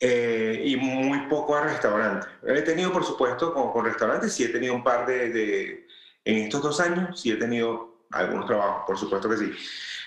[0.00, 2.28] eh, y muy poco a restaurantes.
[2.46, 5.86] He tenido, por supuesto, con, con restaurantes, sí he tenido un par de, de,
[6.24, 9.52] en estos dos años, sí he tenido algunos trabajos, por supuesto que sí.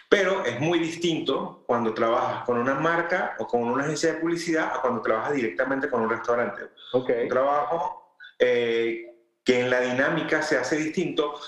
[0.10, 4.72] Pero es muy distinto cuando trabajas con una marca o con una agencia de publicidad
[4.76, 6.62] a cuando trabajas directamente con un restaurante.
[6.92, 7.24] Okay.
[7.24, 11.40] Un trabajo eh, que en la dinámica se hace distinto,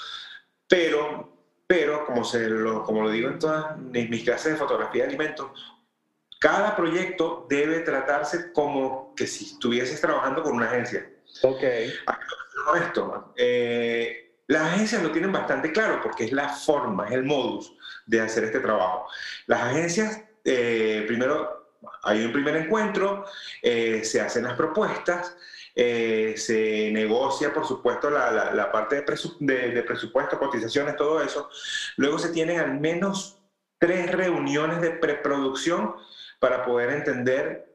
[0.67, 1.31] pero,
[1.67, 5.51] pero como, se lo, como lo digo en todas mis clases de fotografía de alimentos,
[6.39, 11.09] cada proyecto debe tratarse como que si estuvieses trabajando con una agencia.
[11.43, 11.63] Ok.
[12.77, 17.73] Esto, eh, las agencias lo tienen bastante claro porque es la forma, es el modus
[18.05, 19.07] de hacer este trabajo.
[19.47, 23.25] Las agencias, eh, primero hay un primer encuentro,
[23.61, 25.35] se hacen las propuestas,
[25.77, 29.03] eh, se negocia, por supuesto, la, la, parte
[29.39, 31.49] de, de, presupuesto, cotizaciones, todo eso.
[31.97, 33.41] Luego se tienen al menos
[33.77, 35.93] tres reuniones de preproducción
[36.39, 37.74] para poder entender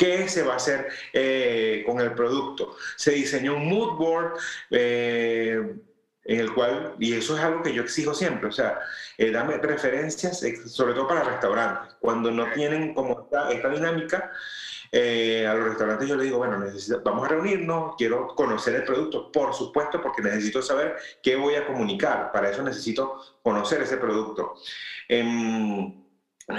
[0.00, 2.74] qué se va a hacer eh, con el producto.
[2.96, 4.38] Se diseñó un mood board.
[4.70, 5.74] Eh,
[6.22, 8.78] en el cual, y eso es algo que yo exijo siempre, o sea,
[9.32, 14.30] dame referencias, sobre todo para restaurantes, cuando no tienen como esta, esta dinámica,
[14.92, 16.64] eh, a los restaurantes yo les digo, bueno,
[17.04, 21.66] vamos a reunirnos, quiero conocer el producto, por supuesto, porque necesito saber qué voy a
[21.66, 22.32] comunicar.
[22.32, 24.54] Para eso necesito conocer ese producto.
[25.08, 25.99] Em,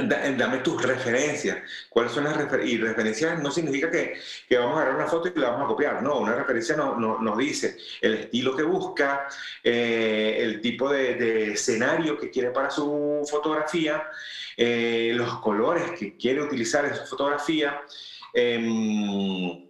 [0.08, 1.58] dame tus referencias.
[1.90, 2.74] ¿Cuáles son las referencias?
[2.74, 5.68] Y referencias no significa que, que, vamos a agarrar una foto y la vamos a
[5.68, 6.02] copiar.
[6.02, 9.28] No, una referencia nos no, nos dice el estilo que busca,
[9.64, 14.04] eh, el tipo de, de, escenario que quiere para su fotografía,
[14.58, 17.82] eh, los colores que quiere utilizar en su fotografía.
[18.34, 19.70] Em,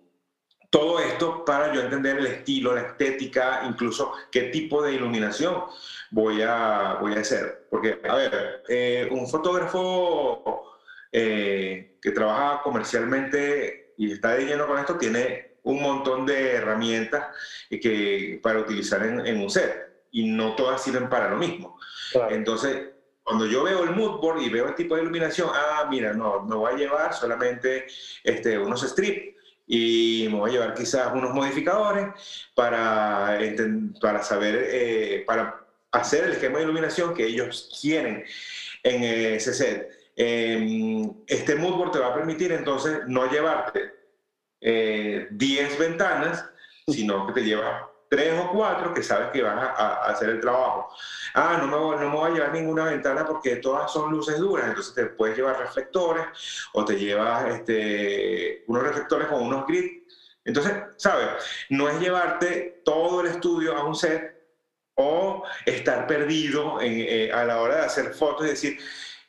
[0.70, 5.66] todo esto para yo entender el estilo, la estética, incluso qué tipo de iluminación
[6.12, 7.68] voy a, voy a hacer.
[7.70, 10.78] Porque, a ver, eh, un fotógrafo
[11.12, 17.28] eh, que trabaja comercialmente y está de lleno con esto tiene un montón de herramientas
[17.70, 21.78] que, para utilizar en, un set y no todas sirven para lo mismo.
[22.30, 22.90] Entonces,
[23.24, 26.42] cuando yo veo el mood board y veo el tipo de iluminación, ah, mira, no,
[26.44, 27.86] me voy a llevar solamente
[28.24, 29.36] este, unos strips
[29.68, 32.08] y me voy a llevar quizás unos modificadores
[32.56, 33.40] para,
[34.02, 35.61] para saber, eh, para
[35.92, 38.24] hacer el esquema de iluminación que ellos quieren
[38.84, 40.02] en ese set.
[40.16, 43.94] Em, este mood board te va a permitir entonces no llevarte
[44.60, 46.46] 10 eh, ventanas,
[46.88, 49.70] sino que te lleva tres o cuatro que sabes que van a,
[50.04, 50.94] hacer el trabajo.
[51.34, 54.68] Ah, no me, no me voy a llevar ninguna ventana porque todas son luces duras,
[54.68, 56.26] entonces te puedes llevar reflectores
[56.74, 60.02] o te llevas este, unos reflectores con unos grids.
[60.44, 61.28] Entonces, ¿sabes?
[61.70, 64.41] No es llevarte todo el estudio a un set
[64.96, 68.80] o estar perdido eh, a la hora de hacer fotos y decir,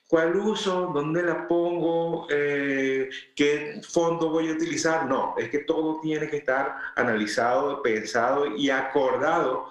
[0.09, 0.91] ¿cuál uso?
[0.93, 2.27] ¿Dónde la pongo?
[2.31, 5.07] Eh, ¿Qué fondo voy a utilizar?
[5.07, 9.69] No, es que todo tiene que estar analizado, pensado y acordado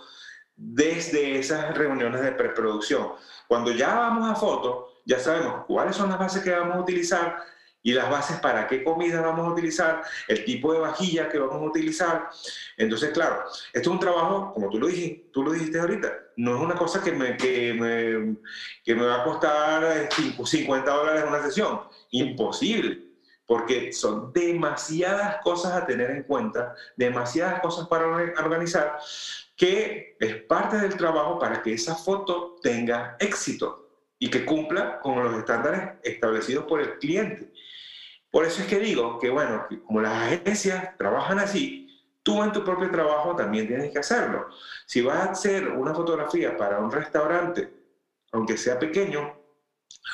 [0.56, 3.14] desde esas reuniones de preproducción.
[3.48, 7.38] Cuando ya vamos a foto, ya sabemos cuáles son las bases que vamos a utilizar,
[7.84, 11.62] y las bases para qué comida vamos a utilizar, el tipo de vajilla que vamos
[11.62, 12.30] a utilizar.
[12.78, 16.56] Entonces, claro, esto es un trabajo, como tú lo dijiste, tú lo dijiste ahorita, no
[16.56, 18.38] es una cosa que me, que me,
[18.84, 21.82] que me va a costar 50 dólares una sesión.
[22.12, 23.00] Imposible,
[23.46, 28.98] porque son demasiadas cosas a tener en cuenta, demasiadas cosas para organizar,
[29.56, 35.24] que es parte del trabajo para que esa foto tenga éxito y que cumpla con
[35.24, 37.52] los estándares establecidos por el cliente.
[38.32, 41.82] Por eso es que digo que, bueno, como las agencias trabajan así,
[42.24, 44.48] tú en tu propio trabajo también tienes que hacerlo.
[44.86, 47.70] Si vas a hacer una fotografía para un restaurante,
[48.32, 49.42] aunque sea pequeño,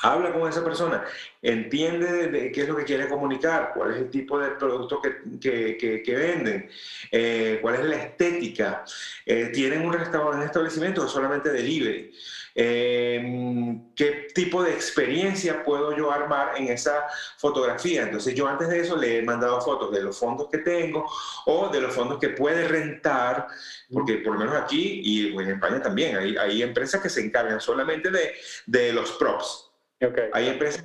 [0.04, 1.04] habla con esa persona,
[1.42, 5.78] entiende de, qué es lo que quiere comunicar, cuál es el tipo de producto que,
[5.78, 6.70] que, que, venden,
[7.12, 8.84] eh, cuál es la estética.
[9.26, 12.14] Eh, ¿Tienen un restaurante, un establecimiento o solamente delivery?
[12.60, 17.06] Eh, qué tipo de experiencia puedo yo armar en esa
[17.38, 18.02] fotografía.
[18.02, 21.08] Entonces yo antes de eso le he mandado fotos de los fondos que tengo
[21.46, 23.48] o de los fondos que puede rentar,
[23.94, 27.62] porque por lo menos aquí y en España también hay, hay empresas que se encargan
[27.62, 28.34] solamente de,
[28.66, 29.70] de los props.
[30.34, 30.84] Hay empresas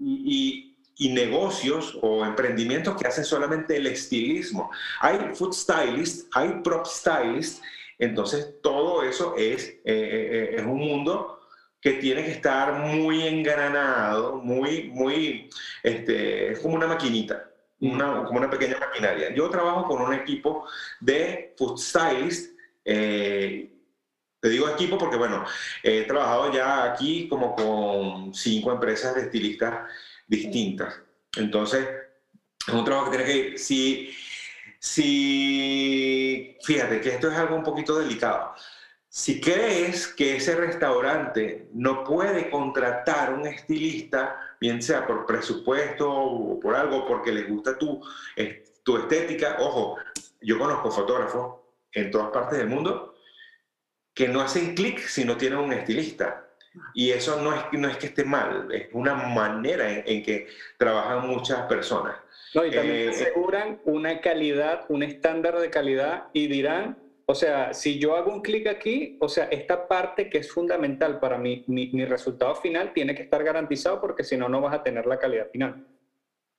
[0.00, 4.72] y, y, y, negocios o emprendimientos que hacen solamente el estilismo.
[5.00, 7.62] Hay food stylist, hay prop stylist
[8.02, 11.40] entonces, todo eso es, eh, eh, es un mundo
[11.80, 15.48] que tiene que estar muy engranado, muy, muy,
[15.84, 19.32] este, es como una maquinita, una, como una pequeña maquinaria.
[19.32, 20.66] Yo trabajo con un equipo
[21.00, 23.72] de food stylist, eh,
[24.40, 25.44] te digo equipo porque, bueno,
[25.84, 29.88] he trabajado ya aquí como con cinco empresas de estilistas
[30.26, 31.00] distintas.
[31.36, 31.86] Entonces,
[32.66, 33.58] es un trabajo que tiene que ir.
[33.60, 34.12] Si,
[34.82, 38.52] si, fíjate que esto es algo un poquito delicado.
[39.08, 46.58] Si crees que ese restaurante no puede contratar un estilista, bien sea por presupuesto o
[46.58, 48.02] por algo, porque les gusta tu,
[48.82, 49.98] tu estética, ojo,
[50.40, 51.60] yo conozco fotógrafos
[51.92, 53.14] en todas partes del mundo
[54.12, 56.48] que no hacen clic si no tienen un estilista.
[56.94, 61.28] Y eso no es, no es que esté mal, es una manera en que trabajan
[61.28, 62.16] muchas personas.
[62.54, 67.72] No, y también eh, aseguran una calidad, un estándar de calidad y dirán, o sea,
[67.72, 71.64] si yo hago un clic aquí, o sea, esta parte que es fundamental para mi,
[71.66, 75.06] mi, mi resultado final tiene que estar garantizado porque si no, no vas a tener
[75.06, 75.86] la calidad final.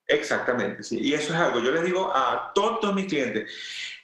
[0.08, 1.00] Exactamente, sí.
[1.00, 3.52] Y eso es algo, yo les digo a todos mis clientes,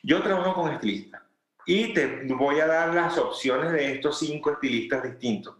[0.03, 1.21] yo trabajo con estilistas
[1.65, 5.55] y te voy a dar las opciones de estos cinco estilistas distintos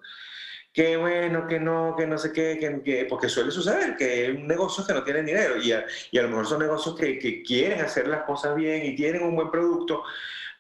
[0.72, 4.86] que bueno, que no, que no sé qué, que, porque suele suceder que hay negocios
[4.86, 7.82] que no tienen dinero y a, y a lo mejor son negocios que, que, quieren
[7.82, 10.04] hacer las cosas bien y tienen un buen producto,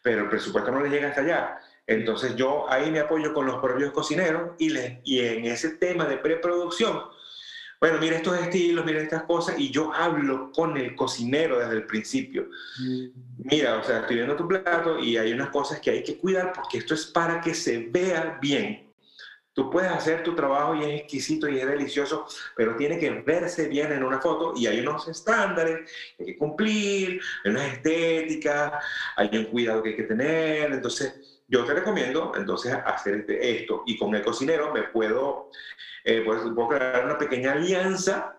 [0.01, 1.59] pero el presupuesto no les llega hasta allá.
[1.85, 6.05] Entonces yo ahí me apoyo con los propios cocineros y, les, y en ese tema
[6.05, 7.01] de preproducción,
[7.79, 11.85] bueno, mira estos estilos, mira estas cosas, y yo hablo con el cocinero desde el
[11.85, 12.49] principio.
[12.79, 13.05] Mm.
[13.37, 16.51] Mira, o sea, estoy viendo tu plato y hay unas cosas que hay que cuidar
[16.53, 18.88] porque esto es para que se vea bien
[19.59, 23.67] Tú puedes hacer tu trabajo y es exquisito y es delicioso, pero tiene que verse
[23.67, 25.81] bien en una foto y hay unos estándares
[26.15, 28.71] que hay que cumplir, hay unas estéticas,
[29.17, 30.71] hay un cuidado que hay que tener.
[30.71, 35.51] Entonces, yo te recomiendo entonces hacer este, esto y con el cocinero me puedo,
[36.05, 38.37] eh, pues, puedo crear una pequeña alianza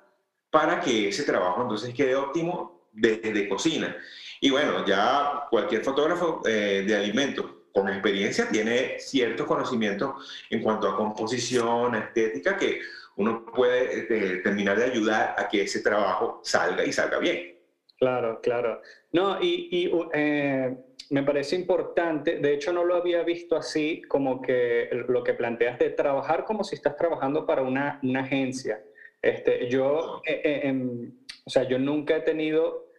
[0.49, 3.95] para que ese trabajo entonces quede óptimo desde cocina.
[4.41, 10.89] Y bueno, ya cualquier fotógrafo eh, de alimentos con experiencia tiene ciertos conocimientos en cuanto
[10.89, 12.81] a composición, estética, que
[13.17, 17.59] uno puede este, terminar de ayudar a que ese trabajo salga y salga bien.
[17.99, 18.81] Claro, claro.
[19.13, 20.75] No, y, y eh,
[21.11, 25.79] me parece importante, de hecho no lo había visto así, como que lo que planteas
[25.79, 28.83] de trabajar como si estás trabajando para una, una agencia.
[29.21, 31.11] Este, yo, eh, eh,
[31.45, 32.90] o sea, yo nunca he tenido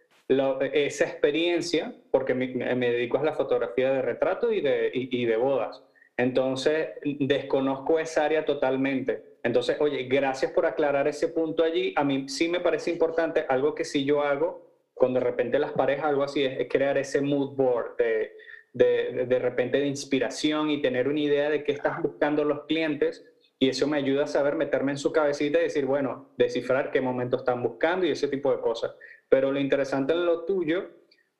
[0.72, 5.82] esa experiencia, porque me, dedico a la fotografía de retrato y de, y, de bodas.
[6.16, 9.38] Entonces, desconozco esa área totalmente.
[9.42, 11.92] Entonces, oye, gracias por aclarar ese punto allí.
[11.96, 15.72] A mí sí me parece importante, algo que sí yo hago, cuando de repente las
[15.72, 18.32] parejas, algo así, es, crear ese mood board de,
[18.72, 23.24] de, de, repente de inspiración y tener una idea de qué están buscando los clientes.
[23.58, 27.00] Y eso me ayuda a saber meterme en su cabecita y decir, bueno, descifrar qué
[27.00, 28.92] momento están buscando y ese tipo de cosas.
[29.32, 30.90] Pero lo interesante es lo tuyo,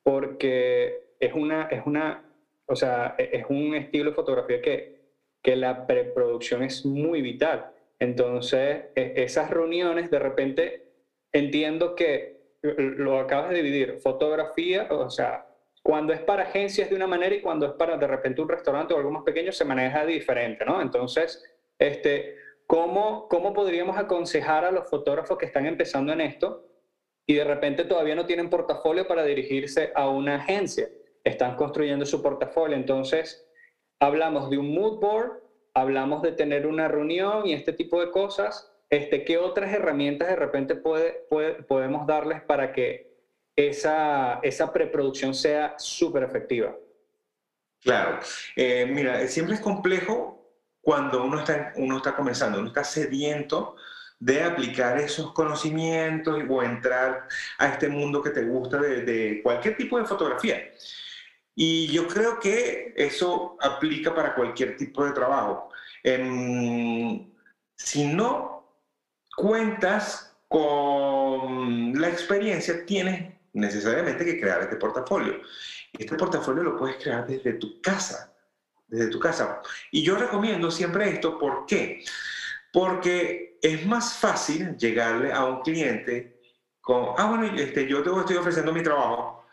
[0.03, 2.25] porque es una, es una,
[2.65, 5.11] o sea, e, es un estilo de fotografía que,
[5.43, 7.71] que la preproducción es muy vital.
[7.99, 10.85] Entonces, e, esas reuniones, de repente,
[11.33, 15.47] entiendo que lo acabas de dividir, fotografía, o sea,
[15.83, 18.95] cuando es para agencias de una manera y cuando es para de repente un restaurante
[18.95, 20.81] o algo más pequeño se maneja diferente, ¿no?
[20.81, 21.45] Entonces,
[21.79, 22.37] este,
[22.67, 26.72] ¿cómo, ¿cómo podríamos aconsejar a los fotógrafos que están empezando en esto
[27.27, 30.89] y de repente todavía no tienen portafolio para dirigirse a una agencia?
[31.25, 32.77] Están construyendo su portafolio.
[32.77, 33.47] Entonces,
[34.01, 35.41] hablamos de un mood board,
[35.75, 38.73] hablamos de tener una reunión y este tipo de cosas.
[38.91, 41.27] Este, ¿Qué otras herramientas de repente puede,
[41.67, 43.13] podemos darles para que
[43.57, 46.75] esa, esa preproducción sea súper efectiva.
[47.81, 48.21] Claro,
[48.57, 50.39] eh, mira, siempre es complejo
[50.81, 53.77] cuando uno está, uno está comenzando, uno está sediento
[54.23, 57.27] de aplicar esos conocimientos o entrar
[57.59, 60.73] a este mundo que te gusta de, cualquier tipo de fotografía.
[61.57, 65.71] Y yo creo que eso aplica para cualquier tipo de trabajo.
[66.05, 67.33] Em,
[67.75, 68.79] si no
[69.37, 75.41] cuentas con la experiencia, tienes necesariamente que crear este portafolio.
[75.99, 78.33] Este portafolio lo puedes crear desde tu casa,
[78.87, 79.61] desde tu casa.
[79.91, 82.05] Y yo recomiendo siempre esto, ¿por qué?
[83.61, 86.41] Es más fácil llegarle a un cliente
[86.81, 89.45] con, ah, bueno, este, yo te estoy ofreciendo mi trabajo.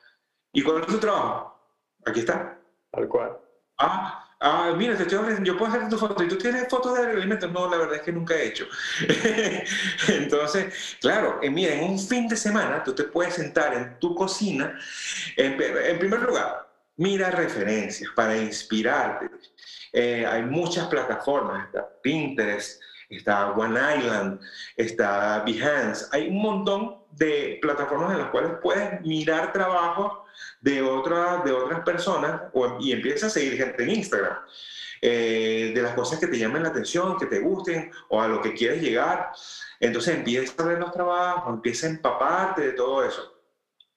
[0.52, 1.60] ¿Y cuál es tu trabajo?
[2.06, 2.60] Aquí está.
[2.92, 3.38] Tal cual.
[3.78, 6.24] Ah, Ah, mira, te estoy ofreciendo, yo puedo hacer tu foto.
[6.24, 7.52] ¿Y tú tienes fotos de alimentos?
[7.52, 8.66] No, la verdad es que nunca he hecho.
[10.08, 14.16] Entonces, claro, eh, mira, en un fin de semana tú te puedes sentar en tu
[14.16, 14.80] cocina.
[15.36, 15.58] En,
[16.00, 19.30] primer lugar, mira referencias para inspirarte.
[19.92, 24.40] Eh, hay muchas plataformas, está Pinterest, está One Island,
[24.76, 26.06] está Behance.
[26.12, 30.20] Hay un montón de plataformas en las cuales puedes mirar trabajos
[30.62, 32.42] de, otra, de otras personas
[32.80, 34.38] y empieza a seguir gente en Instagram.
[35.02, 38.42] Eh, de las cosas que te llamen la atención, que te gusten o a lo
[38.42, 39.32] que quieres llegar.
[39.80, 43.36] Entonces empieza a ver los trabajos, empieza a empaparte de todo eso.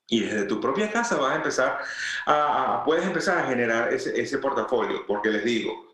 [0.06, 1.78] Y desde tu propia casa vas a empezar
[2.26, 5.91] a, puedes empezar a generar ese, ese, portafolio, porque les digo,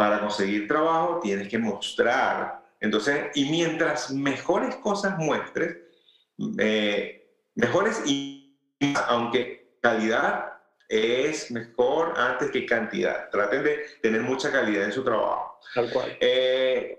[0.00, 2.64] para conseguir trabajo tienes que mostrar.
[2.80, 5.76] Entonces, y mientras mejores cosas muestres,
[6.58, 8.56] eh, mejores y
[9.08, 10.54] aunque calidad
[10.88, 13.28] es mejor antes que cantidad.
[13.28, 15.60] Traten de tener mucha calidad en su trabajo.
[15.74, 16.16] Tal cual.
[16.18, 16.98] Eh,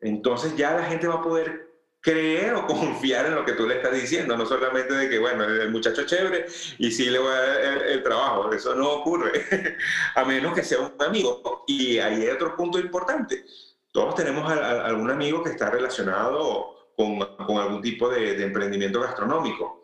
[0.00, 1.69] entonces ya la gente va a poder
[2.00, 5.44] creer o confiar en lo que tú le estás diciendo, no solamente de que, bueno,
[5.44, 6.46] el muchacho es chévere
[6.78, 9.76] y sí le voy a dar el, trabajo, eso no ocurre,
[10.14, 11.64] a menos que sea un amigo.
[11.66, 13.44] Y ahí hay otro punto importante.
[13.92, 19.80] Todos tenemos algún amigo que está relacionado con, con algún tipo de, de emprendimiento gastronómico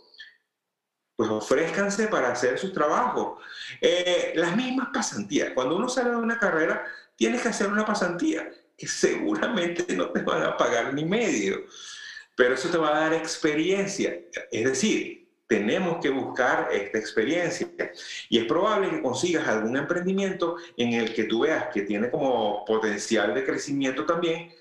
[1.16, 3.40] pues ofrézcanse para hacer su trabajo.
[3.80, 5.52] Eh, las mismas pasantías.
[5.54, 6.84] Cuando uno sale de una carrera,
[7.16, 11.64] tienes que hacer una pasantía, que seguramente no te van a pagar ni medio,
[12.36, 14.20] pero eso te va a dar experiencia.
[14.52, 17.68] Es decir, tenemos que buscar esta experiencia.
[18.28, 22.64] Y es probable que consigas algún emprendimiento en el que tú veas que tiene como
[22.64, 24.52] potencial de crecimiento también,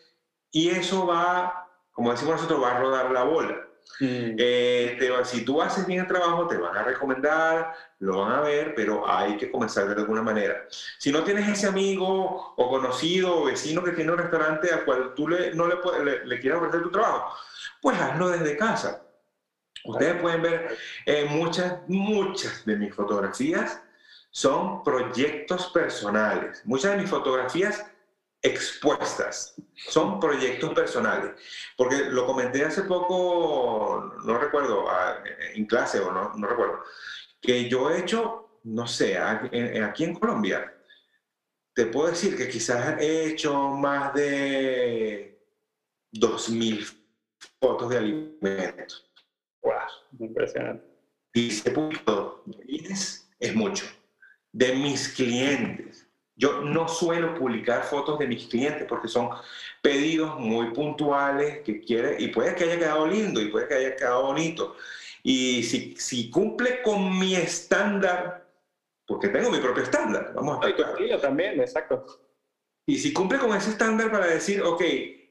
[0.52, 3.62] y eso va, como decimos nosotros, va a rodar la bola.
[4.00, 4.36] Mm.
[4.38, 8.74] Eh, si tú haces bien el trabajo, te van a recomendar, lo van a ver,
[8.76, 10.66] pero hay que comenzar de alguna manera.
[10.98, 15.14] Si no tienes ese amigo o conocido o vecino que tiene un restaurante al cual
[15.14, 17.36] tú le, no le, le, le quieras ofrecer tu trabajo,
[17.86, 19.06] pues hazlo desde casa.
[19.84, 20.76] Ustedes pueden ver
[21.06, 23.80] eh, muchas, muchas de mis fotografías
[24.32, 26.64] son proyectos personales.
[26.66, 27.86] Muchas de mis fotografías
[28.42, 29.54] expuestas.
[29.76, 31.40] Son proyectos personales.
[31.78, 34.88] Porque lo comenté hace poco, no recuerdo,
[35.54, 36.80] en clase o no, no recuerdo,
[37.40, 40.76] que yo he hecho, no sé, aquí en Colombia,
[41.76, 45.40] te puedo decir que quizás he hecho más de
[46.14, 47.05] 2.000
[47.66, 49.10] fotos de alimentos.
[49.64, 49.74] ¡Wow!
[50.20, 50.86] Impresionante.
[51.34, 52.44] Y ese punto
[53.40, 53.86] es mucho.
[54.52, 56.08] De mis clientes
[56.38, 59.30] yo no suelo publicar fotos de mis clientes porque son
[59.82, 63.96] pedidos muy puntuales que quiere y puede que haya quedado lindo y puede que haya
[63.96, 64.76] quedado bonito.
[65.24, 68.46] Y si, si cumple con mi estándar,
[69.08, 72.06] porque tengo mi propio estándar, vamos a estar Yo también, exacto.
[72.86, 74.82] Y si cumple con ese estándar para decir, ok,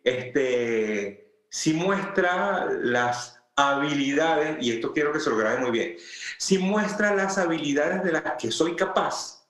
[0.03, 1.24] este,
[1.55, 5.95] si muestra las habilidades, y esto quiero que se lo grabe muy bien,
[6.37, 9.49] si muestra las habilidades de las que soy capaz,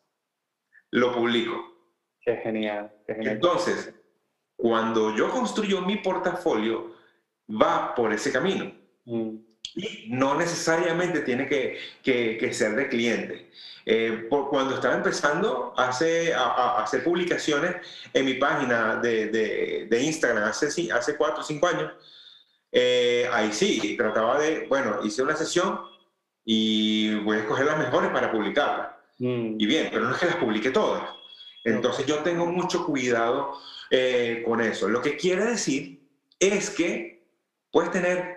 [0.90, 1.56] lo publico.
[2.20, 3.94] Qué genial, Entonces,
[4.54, 6.94] cuando yo construyo mi portafolio,
[7.48, 8.70] va por ese camino.
[9.06, 9.36] Mm.
[9.76, 13.50] Y no necesariamente tiene que, que, ser de cliente.
[13.86, 17.76] Eh, por cuando estaba empezando hace, a, hacer publicaciones
[18.12, 21.92] en mi página de, de, de Instagram hace, hace cuatro o cinco años,
[22.76, 25.80] eh, ahí sí, trataba de, bueno, hice una sesión
[26.44, 28.88] y voy a escoger las mejores para publicarlas.
[29.18, 29.54] Mm.
[29.58, 31.08] Y bien, pero no es que las publique todas.
[31.62, 33.58] Entonces yo tengo mucho cuidado
[33.90, 34.88] eh, con eso.
[34.88, 36.00] Lo que quiere decir
[36.40, 37.24] es que
[37.70, 38.33] puedes tener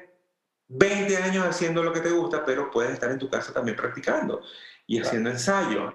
[0.69, 4.41] 20 años haciendo lo que te gusta, pero puedes estar en tu casa también practicando
[4.85, 5.93] y haciendo ensayos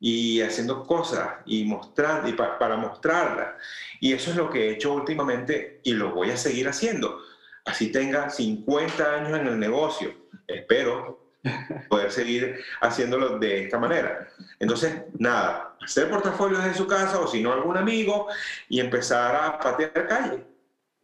[0.00, 3.54] y haciendo cosas y mostrando y para mostrarlas.
[4.00, 7.20] Y eso es lo que he hecho últimamente y lo voy a seguir haciendo.
[7.64, 10.14] Así tenga 50 años en el negocio.
[10.46, 11.30] Espero
[11.88, 14.28] poder seguir haciéndolo de esta manera.
[14.58, 18.28] Entonces, nada, hacer portafolios en su casa o si no algún amigo
[18.68, 20.53] y empezar a patear calle.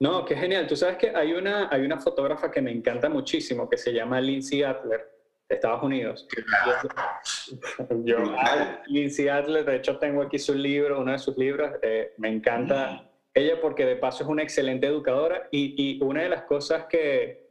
[0.00, 0.66] No, qué genial.
[0.66, 4.20] Tú sabes que hay una, hay una fotógrafa que me encanta muchísimo que se llama
[4.20, 5.08] Lindsay Adler
[5.48, 6.26] de Estados Unidos.
[8.04, 8.16] Yo,
[8.86, 13.10] Lindsay Adler, de hecho tengo aquí su libro, uno de sus libros, eh, me encanta
[13.34, 17.50] ella porque de paso es una excelente educadora y, y una de las cosas que,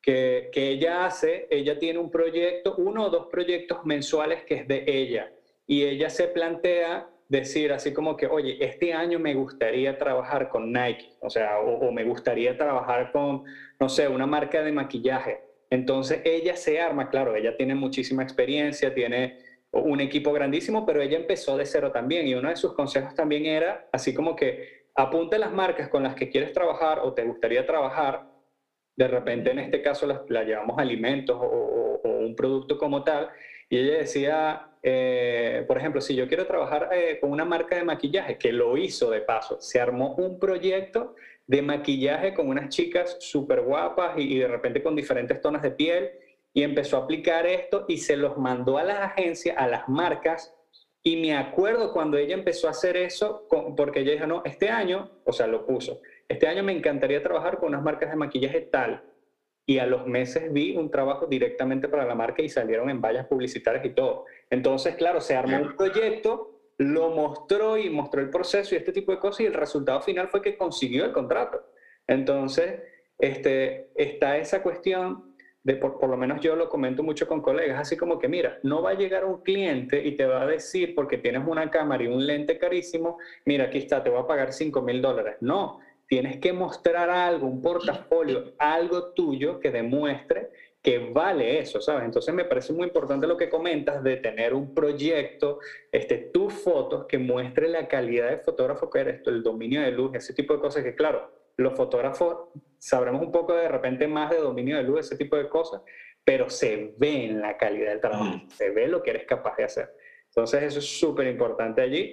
[0.00, 4.84] que, ella hace, ella tiene un proyecto, uno o dos proyectos mensuales que es de
[4.86, 5.32] ella.
[5.66, 10.72] Y ella se plantea decir así como que, oye, este año me gustaría trabajar con
[10.72, 13.44] Nike, o sea, o, me gustaría trabajar con,
[13.78, 15.42] no sé, una marca de maquillaje.
[15.70, 19.38] Entonces ella se arma, claro, ella tiene muchísima experiencia, tiene
[19.70, 22.26] un equipo grandísimo, pero ella empezó de cero también.
[22.26, 26.14] Y uno de sus consejos también era así como que apunte las marcas con las
[26.14, 28.26] que quieres trabajar o te gustaría trabajar
[28.98, 33.28] de repente en este caso la, llevamos alimentos o, un producto como tal,
[33.68, 37.84] y ella decía, eh, por ejemplo, si yo quiero trabajar eh, con una marca de
[37.84, 41.14] maquillaje, que lo hizo de paso, se armó un proyecto
[41.46, 46.10] de maquillaje con unas chicas súper guapas y, de repente con diferentes tonos de piel,
[46.54, 50.54] y empezó a aplicar esto y se los mandó a las agencias, a las marcas,
[51.02, 53.46] y me acuerdo cuando ella empezó a hacer eso,
[53.76, 57.58] porque ella dijo, no, este año, o sea, lo puso este año me encantaría trabajar
[57.58, 59.02] con unas marcas de maquillaje tal.
[59.68, 63.26] Y a los meses vi un trabajo directamente para la marca y salieron en vallas
[63.26, 64.24] publicitarias y todo.
[64.48, 69.12] Entonces, claro, se armó un proyecto, lo mostró y mostró el proceso y este tipo
[69.12, 71.62] de cosas y el resultado final fue que consiguió el contrato.
[72.06, 72.80] Entonces,
[73.18, 77.78] este, está esa cuestión de, por, por, lo menos yo lo comento mucho con colegas,
[77.78, 80.94] así como que, mira, no va a llegar un cliente y te va a decir,
[80.94, 84.54] porque tienes una cámara y un lente carísimo, mira, aquí está, te voy a pagar
[84.54, 85.36] 5 mil dólares.
[85.42, 90.50] No, tienes que mostrar algo, un portafolio, algo tuyo que demuestre
[90.82, 92.04] que vale eso, ¿sabes?
[92.04, 95.58] Entonces me parece muy importante lo que comentas de tener un proyecto,
[95.92, 100.14] este, tus fotos que muestre la calidad de fotógrafo que eres, el dominio de luz,
[100.14, 102.48] ese tipo de cosas que, claro, los fotógrafos
[102.78, 105.82] sabremos un poco de repente más de dominio de luz, ese tipo de cosas,
[106.24, 109.64] pero se ve en la calidad del trabajo, se ve lo que eres capaz de
[109.64, 109.94] hacer.
[110.26, 112.12] Entonces eso es súper importante allí.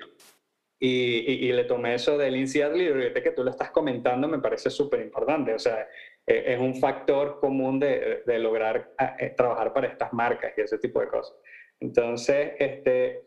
[0.78, 5.02] Y, le tomé eso del y ahorita que tú lo estás comentando me parece súper
[5.02, 5.54] importante.
[5.54, 5.88] O sea,
[6.26, 10.78] e, es un factor común de, de lograr eh, trabajar para estas marcas y ese
[10.78, 11.36] tipo de cosas.
[11.80, 13.24] Entonces, este,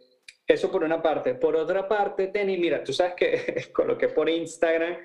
[0.47, 1.35] eso por una parte.
[1.35, 4.97] Por otra parte, Tenny, mira, tú sabes que coloqué por Instagram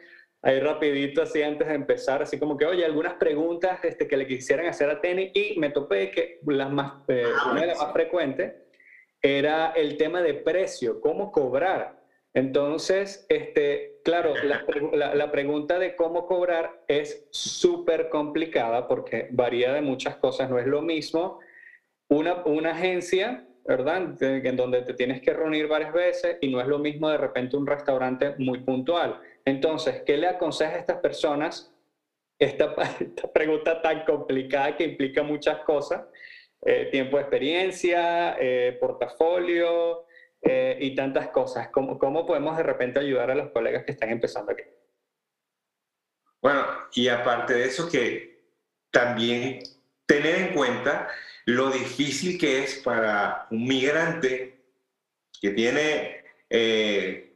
[0.43, 4.27] ahí rapidito, así antes de empezar, así como que, oye, algunas preguntas este, que le
[4.27, 7.93] quisieran hacer a Tenny y me topé que las más, eh, una de las más
[7.93, 8.53] frecuentes
[9.21, 12.02] era el tema de precio, cómo cobrar.
[12.33, 20.15] Entonces, este, claro, la, pregunta de cómo cobrar es súper complicada porque varía de muchas
[20.17, 20.49] cosas.
[20.49, 21.39] No es lo mismo
[22.09, 24.21] una, una agencia, ¿verdad?
[24.21, 27.55] En donde te tienes que reunir varias veces y no es lo mismo de repente
[27.55, 29.21] un restaurante muy puntual.
[29.45, 31.69] Entonces, ¿qué le aconseja a estas personas?
[32.39, 32.75] Esta,
[33.31, 36.01] pregunta tan complicada que implica muchas cosas.
[36.65, 40.05] Eh, tiempo de experiencia, eh, portafolio,
[40.43, 41.69] eh, y tantas cosas.
[41.69, 44.63] ¿Cómo, ¿Cómo podemos de repente ayudar a los colegas que están empezando aquí?
[46.41, 48.43] Bueno, y aparte de eso, que
[48.91, 49.63] también
[50.05, 51.07] tener en cuenta
[51.45, 54.61] lo difícil que es para un migrante
[55.41, 57.33] que tiene eh,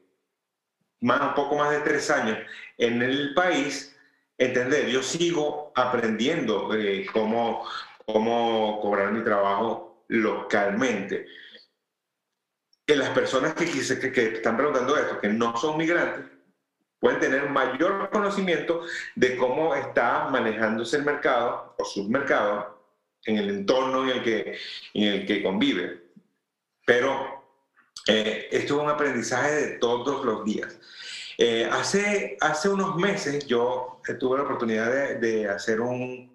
[1.00, 2.38] más, un poco más de tres años
[2.78, 3.98] en el país,
[4.38, 7.66] entender, yo sigo aprendiendo eh, cómo,
[8.06, 11.26] cómo cobrar mi trabajo localmente
[12.88, 16.26] que las personas que, que, que están preguntando esto, que no son migrantes,
[17.00, 18.82] pueden tener mayor conocimiento
[19.14, 22.82] de cómo está manejándose el mercado o submercado
[23.26, 24.58] en el entorno en el que,
[24.94, 26.02] en el que convive.
[26.86, 27.44] Pero
[28.08, 30.80] eh, esto es un aprendizaje de todos los días.
[31.38, 36.34] Eh, hace, hace unos meses yo tuve la oportunidad de, de hacer un,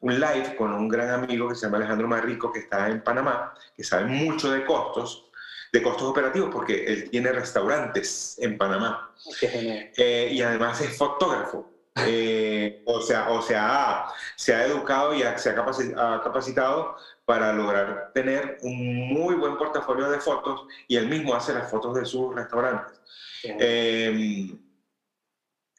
[0.00, 3.52] un live con un gran amigo que se llama Alejandro Marrico, que está en Panamá,
[3.76, 5.27] que sabe mucho de costos,
[5.72, 9.14] de costos operativos, porque él tiene restaurantes en Panamá.
[9.42, 11.70] Eh, y además es fotógrafo.
[12.06, 14.06] Eh, o sea, o sea
[14.36, 20.20] se ha educado y se ha capacitado para lograr tener un muy buen portafolio de
[20.20, 23.00] fotos y él mismo hace las fotos de sus restaurantes.
[23.42, 24.58] Em,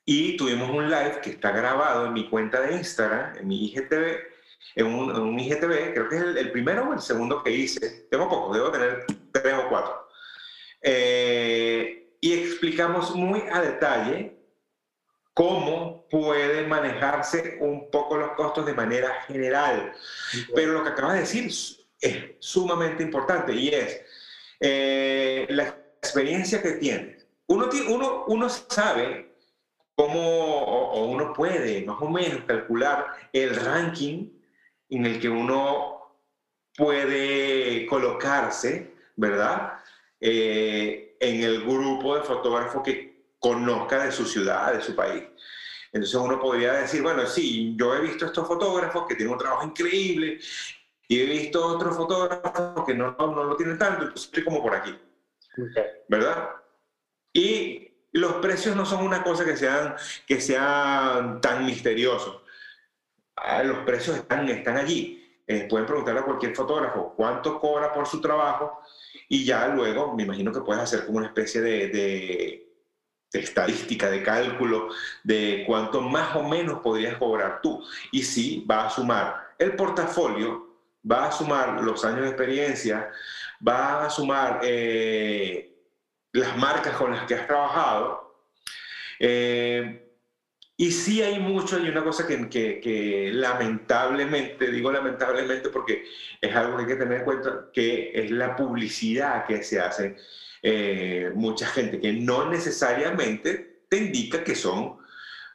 [0.05, 4.17] y tuvimos un live que está grabado en mi cuenta de Instagram, en mi IGTV,
[4.75, 8.07] en un, IGTV, creo que es el, primero o el segundo que hice.
[8.09, 9.05] Tengo poco, debo tener
[9.41, 10.07] tres o cuatro.
[10.81, 14.37] Eh, y explicamos muy a detalle
[15.33, 19.93] cómo puede manejarse un poco los costos de manera general.
[20.53, 21.45] Pero lo que acabas de decir
[22.01, 24.01] es sumamente importante y es
[24.59, 25.63] eh, la
[26.01, 27.25] experiencia que tienes.
[27.47, 29.33] Uno, uno, uno sabe
[29.95, 34.29] cómo, o, uno puede más o menos calcular el ranking
[34.89, 36.17] en el que uno
[36.75, 39.73] puede colocarse, ¿verdad?
[40.19, 45.23] Eh, en el grupo de fotógrafos que conozca de su ciudad, de su país.
[45.91, 49.65] Entonces uno podría decir, bueno, sí, yo he visto estos fotógrafos que tienen un trabajo
[49.65, 50.39] increíble
[51.07, 54.75] y he visto otros fotógrafos que no, no, lo tienen tanto, entonces estoy como por
[54.75, 54.97] aquí.
[56.07, 56.49] ¿Verdad?
[57.33, 59.95] Y los precios no son una cosa que sean,
[60.25, 62.41] que sean tan misteriosos.
[63.35, 65.43] Ah, los precios están, están allí.
[65.51, 68.81] Eh, pueden preguntarle a cualquier fotógrafo cuánto cobra por su trabajo
[69.29, 72.69] y ya luego me imagino que puedes hacer como una especie de
[73.31, 74.89] estadística, de cálculo,
[75.23, 77.83] de cuánto más o menos podrías cobrar tú.
[78.11, 80.67] Y sí, va a sumar el portafolio,
[81.09, 83.11] va a sumar los años de experiencia,
[83.65, 85.75] va a sumar eh,
[86.33, 88.35] las marcas con las que has trabajado.
[89.19, 90.08] Eh,
[90.79, 96.05] y sí hay mucho, hay una cosa que, que, lamentablemente, digo lamentablemente porque
[96.39, 100.15] es algo que hay que tener en cuenta, que es la publicidad que se hace
[100.63, 104.99] eh, mucha gente que no necesariamente te indica que son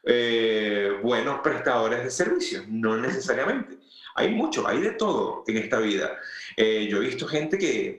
[0.02, 3.78] eh, buenos prestadores de servicios, no necesariamente.
[4.16, 6.18] Hay mucho, hay de todo en esta vida.
[6.54, 7.98] Eh, yo he visto gente que,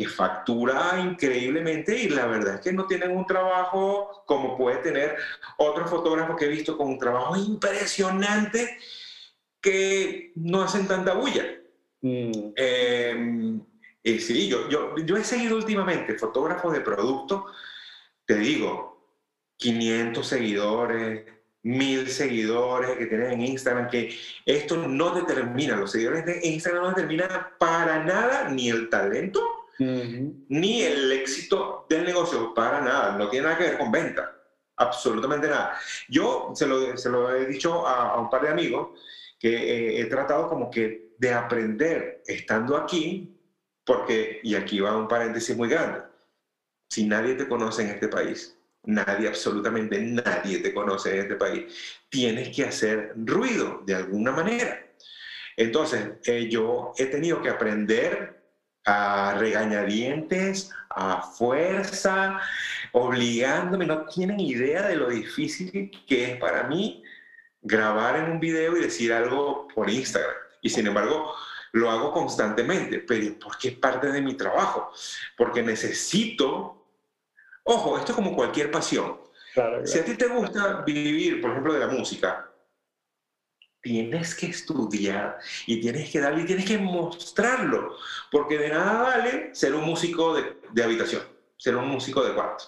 [0.00, 5.14] que factura increíblemente y la verdad es que no tienen un trabajo como puede tener
[5.58, 8.78] otros fotógrafos que he visto con un trabajo impresionante
[9.60, 11.44] que no hacen tanta bulla.
[12.00, 13.60] Mm.
[14.02, 17.44] Y sí, yo, yo, yo he seguido últimamente fotógrafos de producto,
[18.24, 19.06] te digo,
[19.58, 21.26] 500 seguidores,
[21.62, 26.88] 1000 seguidores que tienen en Instagram, que esto no determina, los seguidores de Instagram no
[26.88, 33.46] determinan para nada ni el talento, ni el éxito del negocio, para nada, no tiene
[33.46, 34.36] nada que ver con venta,
[34.76, 35.78] absolutamente nada.
[36.08, 39.00] Yo se lo, se lo he dicho a, un par de amigos
[39.38, 43.36] que eh, he tratado como que de aprender estando aquí
[43.84, 46.02] porque, y aquí va un paréntesis muy grande,
[46.90, 52.00] si nadie te conoce en este país, nadie, absolutamente nadie te conoce en este país,
[52.08, 54.86] tienes que hacer ruido de alguna manera.
[55.56, 58.39] Entonces, eh, yo he tenido que aprender
[58.84, 62.40] a regañadientes, a fuerza,
[62.92, 67.02] obligándome, no tienen idea de lo difícil que es para mí
[67.62, 70.34] grabar en un video y decir algo por Instagram.
[70.62, 71.34] Y sin embargo,
[71.72, 74.92] lo hago constantemente, pero porque es parte de mi trabajo,
[75.36, 76.86] porque necesito,
[77.64, 79.18] ojo, esto es como cualquier pasión.
[79.84, 82.49] Si a ti te gusta vivir, por ejemplo, de la música,
[83.82, 87.96] tienes que estudiar y tienes que darle y tienes que mostrarlo,
[88.30, 91.22] porque de nada vale ser un músico de, de habitación,
[91.56, 92.64] ser un músico de cuarto.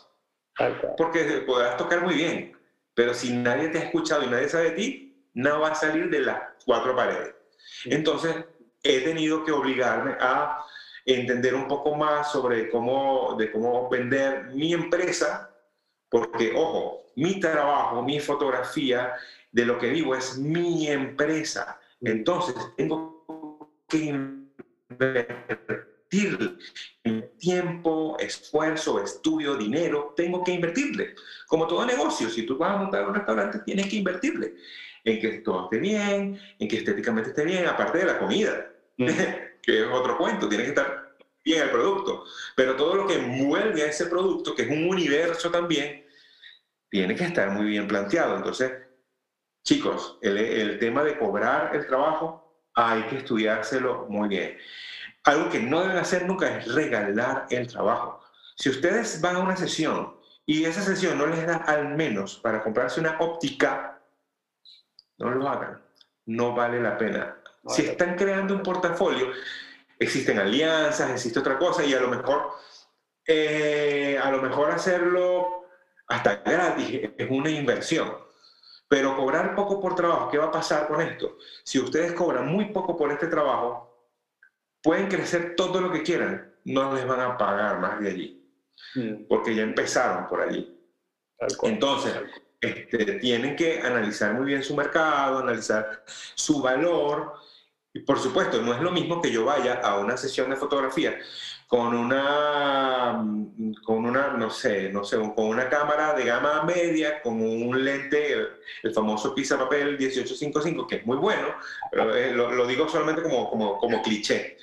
[0.96, 2.56] Porque podrás tocar muy bien,
[2.94, 6.10] pero si nadie te ha escuchado y nadie sabe de ti, no va a salir
[6.10, 7.34] de las cuatro paredes.
[7.86, 8.34] Entonces,
[8.82, 10.64] he tenido que obligarme a
[11.04, 15.50] entender un poco más sobre cómo, de cómo vender mi empresa,
[16.08, 19.14] porque, ojo, mi trabajo, mi fotografía,
[19.53, 21.78] de lo que vivo es mi empresa.
[22.00, 23.98] Entonces, tengo que
[24.88, 26.59] invertir
[27.38, 31.14] tiempo, esfuerzo, estudio, dinero, tengo que invertirle.
[31.46, 34.55] Como todo negocio, si tú vas a montar un restaurante, tienes que invertirle
[35.05, 38.72] en que todo esté bien, en que estéticamente esté bien, aparte de la comida.
[38.96, 42.24] que es otro cuento, tiene que estar bien el producto.
[42.55, 46.05] Pero todo lo que envuelve a ese producto, que es un universo también,
[46.88, 48.36] tiene que estar muy bien planteado.
[48.36, 48.70] Entonces,
[49.64, 52.42] chicos, el, el tema de cobrar el trabajo
[52.74, 54.58] hay que estudiárselo muy bien.
[55.24, 58.20] Algo que no deben hacer nunca es regalar el trabajo.
[58.56, 62.62] Si ustedes van a una sesión y esa sesión no les da al menos para
[62.62, 64.00] comprarse una óptica,
[65.18, 65.80] no lo hagan.
[66.26, 67.36] no vale la pena.
[67.68, 69.32] si están creando un portafolio,
[69.98, 72.52] existen alianzas, existe otra cosa y a lo mejor,
[73.26, 75.66] eh, a lo mejor hacerlo
[76.08, 78.12] hasta gratis es una inversión.
[78.93, 81.38] Pero cobrar poco por trabajo, ¿qué va a pasar con esto?
[81.64, 84.07] Si ustedes cobran muy poco por este trabajo,
[84.82, 88.47] pueden crecer todo lo que quieran, no les van a pagar más de allí,
[88.95, 89.28] mm.
[89.30, 90.78] porque ya empezaron por allí.
[91.62, 92.12] Entonces,
[92.61, 97.32] este, tienen que analizar muy bien su mercado, analizar su valor.
[97.95, 101.18] Y por supuesto, no es lo mismo que yo vaya a una sesión de fotografía
[101.73, 103.25] con una,
[103.83, 108.35] con una, no sé, no sé, con una cámara de gama media, con un lente,
[108.83, 111.49] el, famoso pizza papel 1855, que es muy bueno,
[111.91, 114.59] pero eh, lo, digo solamente como, como, como cliché.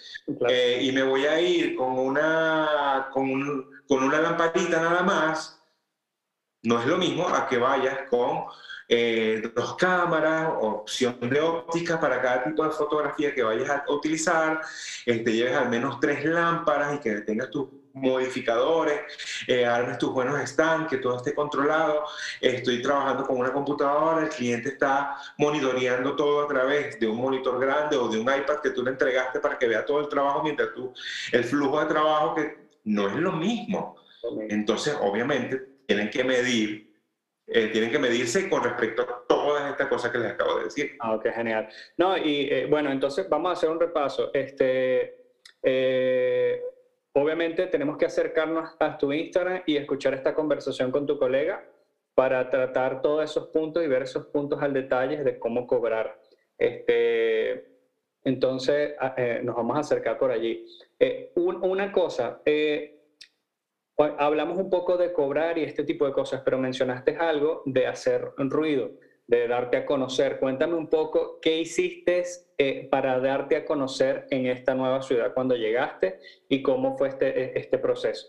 [0.50, 5.60] Eh, y me voy a ir con una, con, con una lamparita nada más,
[6.62, 8.44] no es lo mismo a que vayas con
[8.92, 14.62] eh, dos cámaras, opción de óptica para cada tipo de fotografía que vayas a utilizar,
[15.06, 19.02] este, lleves al menos tres lámparas y que tengas tus modificadores,
[19.48, 22.04] eh, armes tus buenos stands, que todo esté controlado.
[22.42, 27.60] Estoy trabajando con una computadora, el cliente está monitoreando todo a través de un monitor
[27.60, 30.42] grande o de un iPad que tú le entregaste para que vea todo el trabajo
[30.42, 30.94] mientras tú,
[31.32, 33.96] el flujo de trabajo que no es lo mismo.
[34.50, 36.89] Entonces, obviamente, tienen que medir
[37.52, 40.92] eh, tienen que medirse con respecto a todas estas cosas que les acabo de decir.
[41.00, 41.68] Ah, ok, genial.
[41.98, 44.30] No, y eh, bueno, entonces vamos a hacer un repaso.
[44.34, 45.18] Este,
[45.64, 46.62] eh,
[47.14, 51.68] obviamente tenemos que acercarnos a tu Instagram y escuchar esta conversación con tu colega
[52.14, 56.22] para tratar todos esos puntos y ver esos puntos al detalle de cómo cobrar.
[56.56, 57.66] Este,
[58.26, 60.68] entonces, ah, nos vamos a acercar por allí.
[61.36, 62.42] una cosa,
[64.18, 68.32] hablamos un poco de cobrar y este tipo de cosas, pero mencionaste algo de hacer
[68.38, 68.92] ruido,
[69.28, 70.40] de darte a conocer.
[70.40, 72.24] Cuéntame un poco qué hiciste
[72.58, 77.28] eh, para darte a conocer en esta nueva ciudad cuando llegaste y cómo fue este,
[77.28, 78.28] e, este proceso.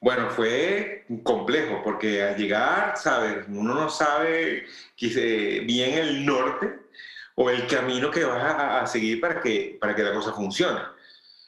[0.00, 3.46] Bueno, fue complejo porque al llegar, ¿sabes?
[3.48, 4.64] Uno no sabe
[5.00, 6.74] bien el norte
[7.36, 10.80] o el camino que vas a, seguir para que, para que la cosa funcione.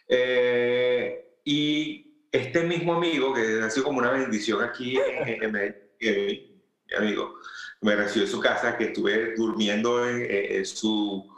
[0.09, 7.35] Eh, y este mismo amigo, que ha sido como una bendición aquí en, mi amigo,
[7.81, 11.29] me recibió en su casa, que estuve durmiendo en, su,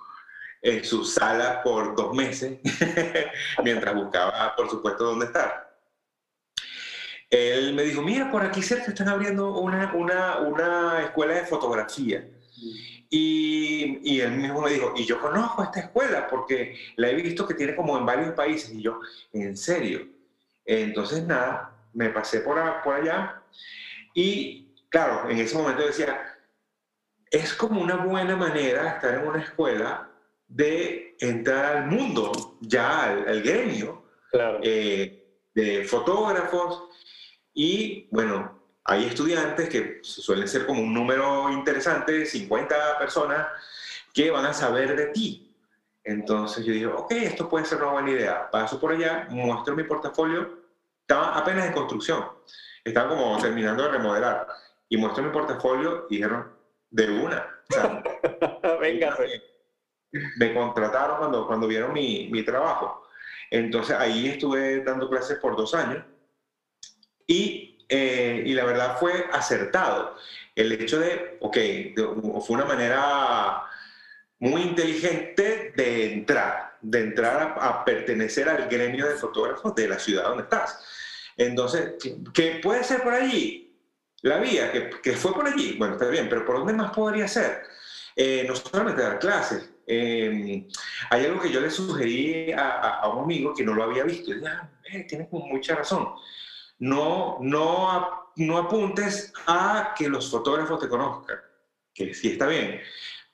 [0.63, 2.59] en su sala por dos meses,
[3.65, 5.69] mientras buscaba, por supuesto, dónde estar.
[7.31, 12.27] Él me dijo, mira, por aquí cerca están abriendo una, una, una escuela de fotografía.
[13.11, 17.47] Y, y, él mismo me dijo, y yo conozco esta escuela porque la he visto
[17.47, 18.73] que tiene como en varios países.
[18.73, 19.01] Y yo,
[19.33, 20.18] ¿en serio?
[20.69, 23.43] Entonces, nada, me pasé por, por allá
[24.13, 26.39] y, claro, en ese momento decía,
[27.31, 30.11] es como una buena manera estar en una escuela
[30.47, 34.05] de entrar al mundo, ya al, gremio
[34.63, 36.85] eh, de fotógrafos
[37.55, 43.47] y, bueno, hay estudiantes que suelen ser como un número interesante, 50 personas,
[44.13, 45.48] que van a saber de ti.
[46.05, 48.51] Entonces yo dije, ok, esto puede ser una buena idea.
[48.51, 50.59] Paso por allá, muestro mi portafolio
[51.01, 52.25] estaba apenas en construcción,
[52.85, 54.47] estaba como terminando de remodelar
[54.89, 56.53] y muestro mi portafolio y dijeron,
[56.91, 57.47] de una.
[58.81, 59.17] Venga.
[60.39, 63.07] Me, contrataron cuando, cuando vieron mi, mi trabajo.
[63.51, 66.05] Entonces ahí estuve dando clases por dos años
[67.27, 70.17] y, eh, y la verdad fue acertado.
[70.55, 71.57] El hecho de, ok,
[72.43, 73.65] fue una manera
[74.41, 79.99] muy inteligente de entrar, de entrar a, a, pertenecer al gremio de fotógrafos de la
[79.99, 80.85] ciudad donde estás.
[81.37, 81.95] Entonces,
[82.35, 83.77] ¿qué puede ser por allí?
[84.23, 87.29] La vía, que, que, fue por allí, bueno, está bien, pero ¿por dónde más podría
[87.29, 87.63] ser?
[88.17, 89.71] Eh, no solamente dar clases.
[89.87, 90.67] Eh,
[91.09, 94.33] hay algo que yo le sugerí a, a, un amigo que no lo había visto.
[94.33, 96.09] Y ah, eh, tienes mucha razón.
[96.81, 101.39] No, no, no apuntes a que los fotógrafos te conozcan,
[101.95, 102.81] que sí está bien,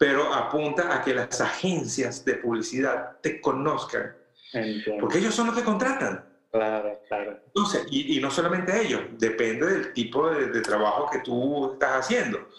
[0.04, 4.14] pero apunta a que las agencias de publicidad te conozcan.
[5.00, 6.28] Porque ellos son los que contratan.
[6.52, 7.40] Claro, claro.
[7.46, 12.50] Entonces, y, y no solamente ellos, depende del tipo de, trabajo que tú estás haciendo.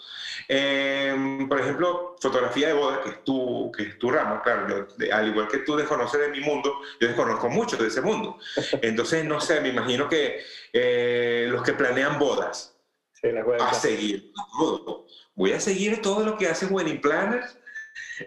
[0.48, 5.28] Em, por ejemplo, fotografía de boda, que es tu, que es tu ramo, claro, al
[5.28, 8.38] igual que tú desconoces de mi mundo, yo desconozco mucho de ese mundo.
[8.82, 10.40] Entonces, no sé, me imagino que
[10.72, 12.76] eh, los que planean bodas,
[13.12, 13.28] sí,
[13.60, 15.06] a seguir todo.
[15.36, 17.56] Voy a seguir todo lo que hace Wedding Planners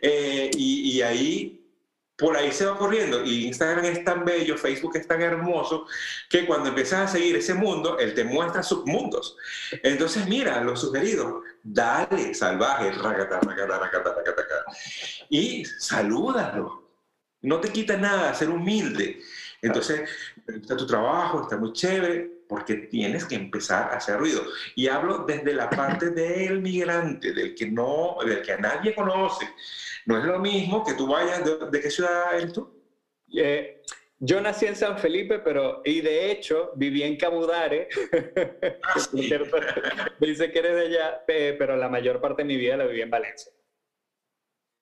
[0.01, 1.55] eh, y, ahí
[2.15, 5.87] por ahí se va corriendo y Instagram es tan bello, Facebook es tan hermoso,
[6.29, 9.37] que cuando empiezas a seguir ese mundo, él te muestra sus mundos.
[9.83, 14.65] Entonces, mira, lo sugerido, dale, salvaje, racata, racata, racata, racata,
[15.29, 16.89] y salúdalo.
[17.41, 19.21] No te quita nada ser humilde.
[19.61, 20.09] Entonces,
[20.45, 24.41] está tu trabajo, está muy chévere, porque tienes que empezar a hacer ruido.
[24.75, 29.47] Y hablo desde la parte del migrante, del que no, del que a nadie conoce.
[30.07, 32.75] No es lo mismo que tú vayas, ¿de, qué ciudad eres tú?
[33.31, 33.83] Eh,
[34.17, 37.87] yo nací en San Felipe, pero, y de hecho, viví en Cabudare.
[38.83, 38.95] Ah,
[40.19, 43.11] dice que eres de allá, pero la mayor parte de mi vida la viví en
[43.11, 43.51] Valencia.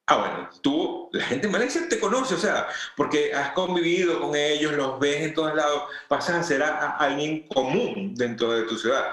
[0.10, 4.38] Ah, bueno, tú, la gente en Valencia te conoce, o sea, porque has convivido con
[4.38, 9.12] ellos, los ves en todos lados, pasas a ser alguien común dentro de tu ciudad.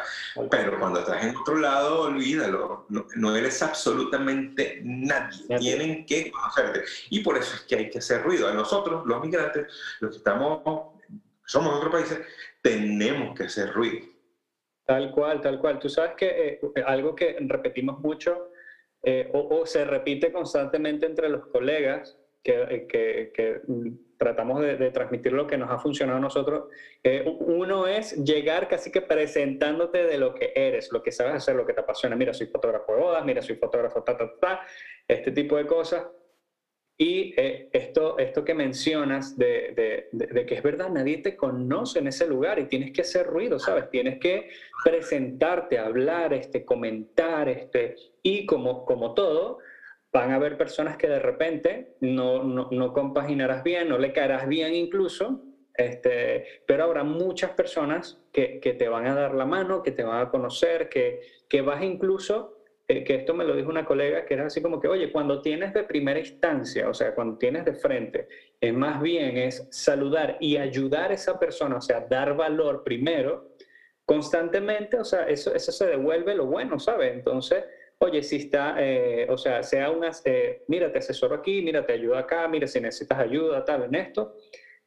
[0.53, 5.59] Pero cuando estás en otro lado, olvídalo, no, eres absolutamente nadie.
[5.59, 6.85] Tienen que conocerte.
[7.11, 8.47] Y por eso es que hay que hacer ruido.
[8.47, 9.67] A nosotros, los migrantes,
[9.99, 10.63] los que estamos,
[11.45, 12.21] somos de otros países,
[12.63, 14.07] tenemos que hacer ruido.
[14.87, 15.81] Tal cual, tal cual.
[15.81, 18.51] Tú sabes que eh, algo que repetimos mucho
[19.05, 23.61] eh, o, se repite constantemente entre los colegas que, eh,
[24.17, 26.69] tratamos de, transmitir lo que nos ha funcionado a nosotros.
[27.03, 31.57] Eh, uno es llegar casi que presentándote de lo que eres, lo que sabes hacer,
[31.57, 32.17] lo que te apasiona.
[32.17, 34.61] Mira, soy fotógrafo de bodas, mira, soy fotógrafo, ta, ta, ta,
[35.07, 36.07] este tipo de cosas.
[36.97, 42.07] Y eh, esto, esto que mencionas de, de, que es verdad, nadie te conoce en
[42.07, 43.91] ese lugar y tienes que hacer ruido, ¿sabes?
[43.91, 44.51] Tienes que
[44.85, 49.59] presentarte, hablar, este, comentar, este, y como, como todo,
[50.13, 54.47] van a haber personas que de repente no, no, no compaginarás bien, no le caerás
[54.47, 55.43] bien incluso,
[55.75, 60.05] este, pero habrá muchas personas que, que, te van a dar la mano, que te
[60.05, 62.54] van a conocer, que, que vas incluso
[62.87, 65.41] eh, que esto me lo dijo una colega, que era así como que, oye, cuando
[65.41, 68.29] tienes de primera instancia, o sea, cuando tienes de frente,
[68.61, 73.53] es más bien es saludar y ayudar a esa persona, o sea, dar valor primero,
[74.05, 77.15] constantemente, o sea, eso, eso se devuelve lo bueno, ¿sabes?
[77.15, 77.65] Entonces,
[77.99, 81.95] oye, si está, eh, o sea, sea unas, eh, mira, te asesoro aquí, mira, te
[81.95, 84.37] ayudo acá, mira, si necesitas ayuda, tal, en esto,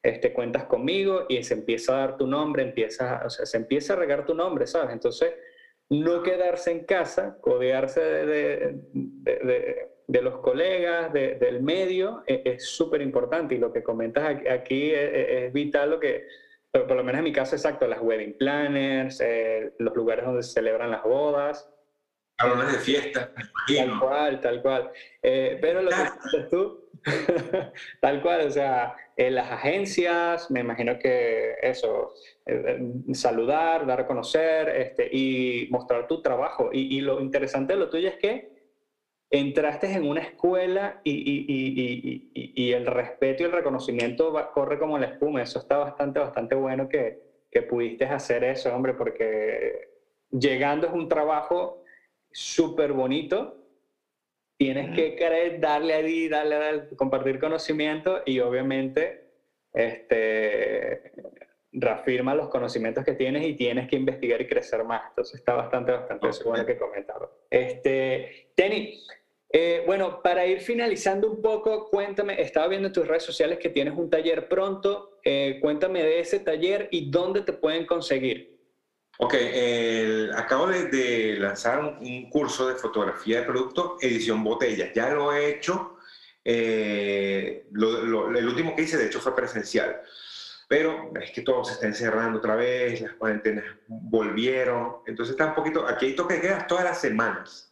[0.03, 3.93] este, cuentas conmigo y se empieza a dar tu nombre, empieza, o sea, se empieza
[3.93, 4.91] a regar tu nombre, ¿sabes?
[4.91, 5.33] Entonces,
[5.89, 8.79] no quedarse en casa, codearse de,
[10.07, 13.55] de, los colegas, del medio, e, es súper importante.
[13.55, 16.25] Y lo que comentas aquí e, e, es, vital, lo que,
[16.71, 20.53] por lo menos en mi caso, exacto, las wedding planners, eh, los lugares donde se
[20.53, 21.69] celebran las bodas.
[22.39, 23.31] Salones de fiesta.
[23.67, 24.91] Tal cual, tal cual.
[25.23, 26.89] Eh, pero lo que dices tú,
[28.01, 32.13] tal cual, o sea, en las agencias, me imagino que eso,
[32.45, 32.79] eh,
[33.09, 36.69] eh, saludar, dar a conocer este, y mostrar tu trabajo.
[36.71, 38.55] Y, lo interesante de lo tuyo es que
[39.31, 45.07] entraste en una escuela y, y, y el respeto y el reconocimiento corre como la
[45.07, 45.41] espuma.
[45.41, 47.19] Eso está bastante, bastante bueno que,
[47.49, 49.89] que pudiste hacer eso, hombre, porque
[50.29, 51.83] llegando es un trabajo
[52.31, 53.55] súper bonito.
[54.57, 59.31] Tienes que querer darle ahí, darle, darle, compartir conocimiento y obviamente
[59.73, 61.11] este,
[61.71, 65.03] reafirma los conocimientos que tienes y tienes que investigar y crecer más.
[65.09, 67.31] Entonces está bastante, bastante bueno que comentarlo.
[67.49, 68.99] Este, Tenny,
[69.49, 73.69] eh, bueno, para ir finalizando un poco, cuéntame, estaba viendo en tus redes sociales que
[73.69, 78.56] tienes un taller pronto, eh, cuéntame de ese taller y dónde te pueden conseguir.
[79.19, 79.33] Ok,
[80.35, 84.91] acabo de, lanzar un, curso de fotografía de producto, edición botella.
[84.93, 85.97] Ya lo he hecho.
[86.45, 90.01] Eh, el último que hice, de hecho, fue presencial
[90.67, 95.55] pero es que todo se está encerrando otra vez, las cuarentenas volvieron, entonces está un
[95.55, 97.71] poquito, aquí hay toque quedas todas las semanas.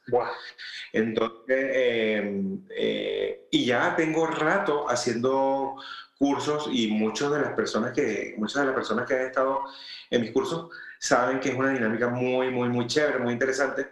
[0.93, 5.75] Entonces, em, eh, y ya tengo rato haciendo
[6.17, 9.63] cursos y muchas de las personas que, muchas de las personas que han estado
[10.09, 10.69] en mis cursos
[11.06, 13.88] saben que es una dinámica muy, muy, muy chévere, muy interesante,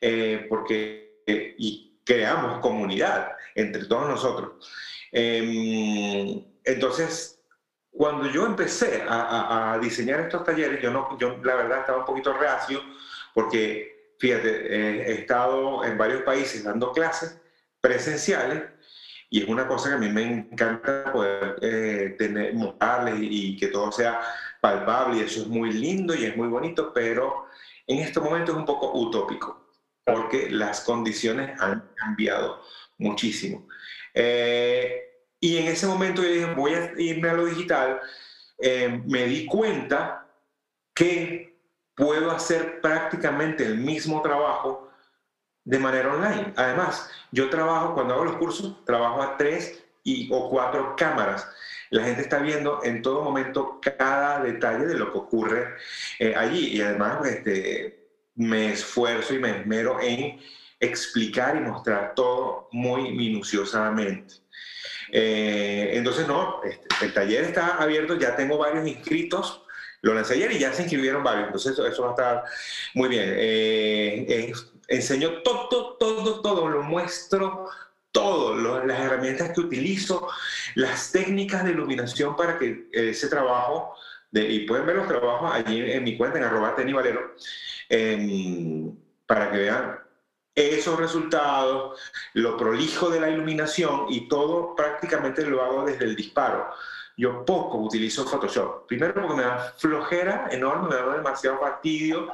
[0.00, 4.68] eh, porque, eh, y creamos comunidad entre todos nosotros.
[5.12, 7.40] Em, entonces,
[7.90, 12.32] cuando yo empecé a, diseñar estos talleres, yo, no, yo la verdad estaba un poquito
[12.32, 12.82] reacio
[13.32, 17.40] porque, fíjate, he estado en varios países dando clases
[17.80, 18.64] presenciales
[19.28, 23.68] y es una cosa que a mí me encanta poder eh, tener, mostrarles y, que
[23.68, 24.20] todo sea
[24.66, 27.46] palpable y eso es muy lindo y es muy bonito, pero
[27.86, 29.64] en este momento es un poco utópico
[30.04, 32.62] porque las condiciones han cambiado
[32.98, 33.68] muchísimo.
[34.12, 35.02] Eh,
[35.40, 38.00] y en ese momento yo dije, voy a irme a lo digital.
[38.58, 40.26] Eh, me di cuenta
[40.94, 41.60] que
[41.94, 44.90] puedo hacer prácticamente el mismo trabajo
[45.64, 46.54] de manera online.
[46.56, 51.48] Además, yo trabajo, cuando hago los cursos, trabajo a tres y, o cuatro cámaras.
[51.90, 55.74] La gente está viendo en todo momento cada detalle de lo que ocurre
[56.18, 60.40] eh, allí y además este, me esfuerzo y me esmero en
[60.80, 64.34] explicar y mostrar todo muy minuciosamente.
[65.12, 69.62] Eh, entonces, no, este, el taller está abierto, ya tengo varios inscritos,
[70.02, 72.44] lo lancé ayer y ya se inscribieron varios, entonces eso, eso va a estar
[72.94, 73.24] muy bien.
[73.28, 74.52] Eh,
[74.88, 77.68] enseño todo, todo, todo, lo muestro
[78.16, 78.54] todo,
[78.86, 80.26] las herramientas que utilizo,
[80.74, 83.94] las técnicas de iluminación para que ese trabajo,
[84.30, 87.34] de, y pueden ver los trabajos allí en, mi cuenta, en arroba Valero,
[87.90, 88.96] em,
[89.26, 89.98] para que vean
[90.54, 92.00] esos resultados,
[92.32, 96.70] lo prolijo de la iluminación y todo prácticamente lo hago desde el disparo.
[97.18, 98.86] Yo poco utilizo Photoshop.
[98.86, 102.32] Primero porque me da flojera enorme, me da demasiado fastidio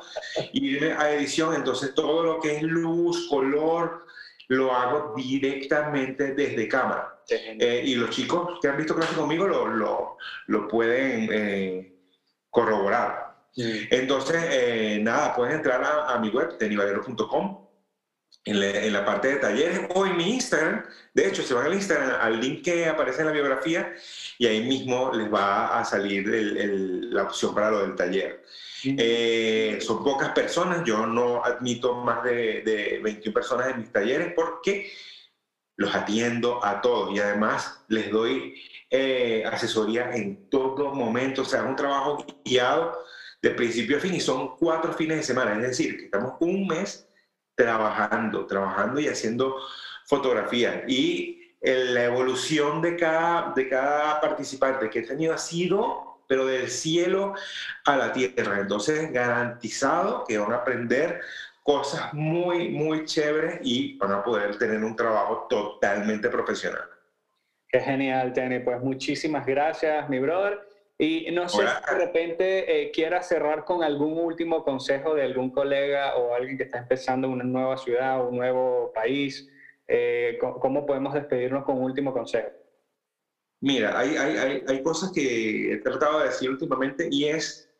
[0.52, 4.06] irme a edición, entonces todo lo que es luz, color,
[4.52, 7.18] lo hago directamente desde cámara.
[7.28, 11.94] Eh, y los chicos que han visto clase conmigo lo, lo, lo pueden eh,
[12.50, 13.32] corroborar.
[13.54, 17.68] Entonces, eh, nada, pueden entrar a, mi web, tenivalero.com,
[18.44, 20.84] en, la parte de talleres o en mi Instagram.
[21.14, 23.92] De hecho, se van al Instagram, al link que aparece en la biografía
[24.38, 28.42] y ahí mismo les va a salir la opción para lo del taller.
[28.84, 34.32] Eh, son pocas personas, yo no admito más de, de 21 personas en mis talleres
[34.34, 34.90] porque
[35.76, 38.54] los atiendo a todos y además les doy
[38.90, 42.98] eh, asesoría en todo momento, o sea, es un trabajo guiado
[43.40, 46.66] de principio a fin y son cuatro fines de semana, es decir, que estamos un
[46.66, 47.08] mes
[47.54, 49.56] trabajando, trabajando y haciendo
[50.06, 50.84] fotografía.
[50.86, 56.68] Y la evolución de cada, de cada participante que he tenido ha sido pero del
[56.68, 57.34] cielo
[57.84, 58.60] a la tierra.
[58.60, 61.20] Entonces, garantizado que van a aprender
[61.62, 66.82] cosas muy, muy chéveres y van a poder tener un trabajo totalmente profesional.
[67.68, 68.58] Qué genial, Tenny.
[68.58, 70.60] Pues muchísimas gracias, mi brother.
[70.98, 75.50] Y no sé si de repente eh, quiera cerrar con algún último consejo de algún
[75.50, 79.48] colega o alguien que está empezando una nueva ciudad o un nuevo país.
[79.88, 82.50] Eh, ¿Cómo podemos despedirnos con un último consejo?
[83.62, 87.70] Mira, hay, hay, hay, cosas que he tratado de decir últimamente y es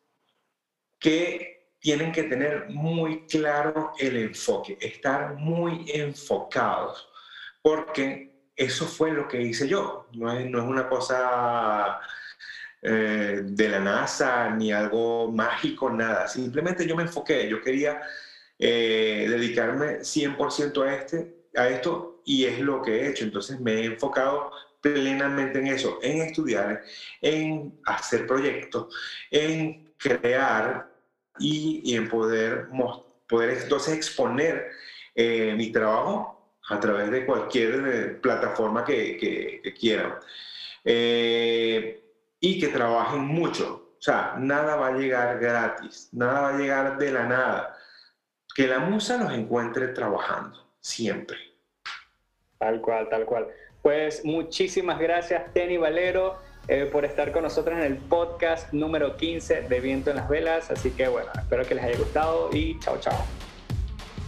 [1.01, 7.09] que tienen que tener muy claro el enfoque, estar muy enfocados,
[7.61, 10.07] porque eso fue lo que hice yo.
[10.13, 11.99] No es, no es una cosa
[12.81, 16.29] eh, de la NASA ni algo mágico, nada.
[16.29, 18.01] Simplemente yo me enfoqué, yo quería
[18.57, 23.25] eh, dedicarme 100% a, este, a esto y es lo que he hecho.
[23.25, 24.53] Entonces me he enfocado
[24.83, 26.83] plenamente en eso, en estudiar,
[27.23, 28.95] en hacer proyectos,
[29.31, 30.91] en crear
[31.39, 32.69] y, en poder,
[33.29, 34.71] poder entonces exponer
[35.15, 40.15] eh, mi trabajo a través de cualquier eh, plataforma que, quieran.
[40.85, 42.03] Eh,
[42.41, 43.95] y que trabajen mucho.
[43.99, 47.77] O sea, nada va a llegar gratis, nada va a llegar de la nada.
[48.53, 51.39] Que la musa los encuentre trabajando, siempre.
[52.59, 53.47] Tal cual, tal cual.
[53.83, 59.63] Pues muchísimas gracias, Tenny Valero, eh, por estar con nosotros en el podcast número 15
[59.63, 60.71] de Viento en las Velas.
[60.71, 63.25] Así que bueno, espero que les haya gustado y chao, chao.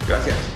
[0.08, 0.53] Gracias.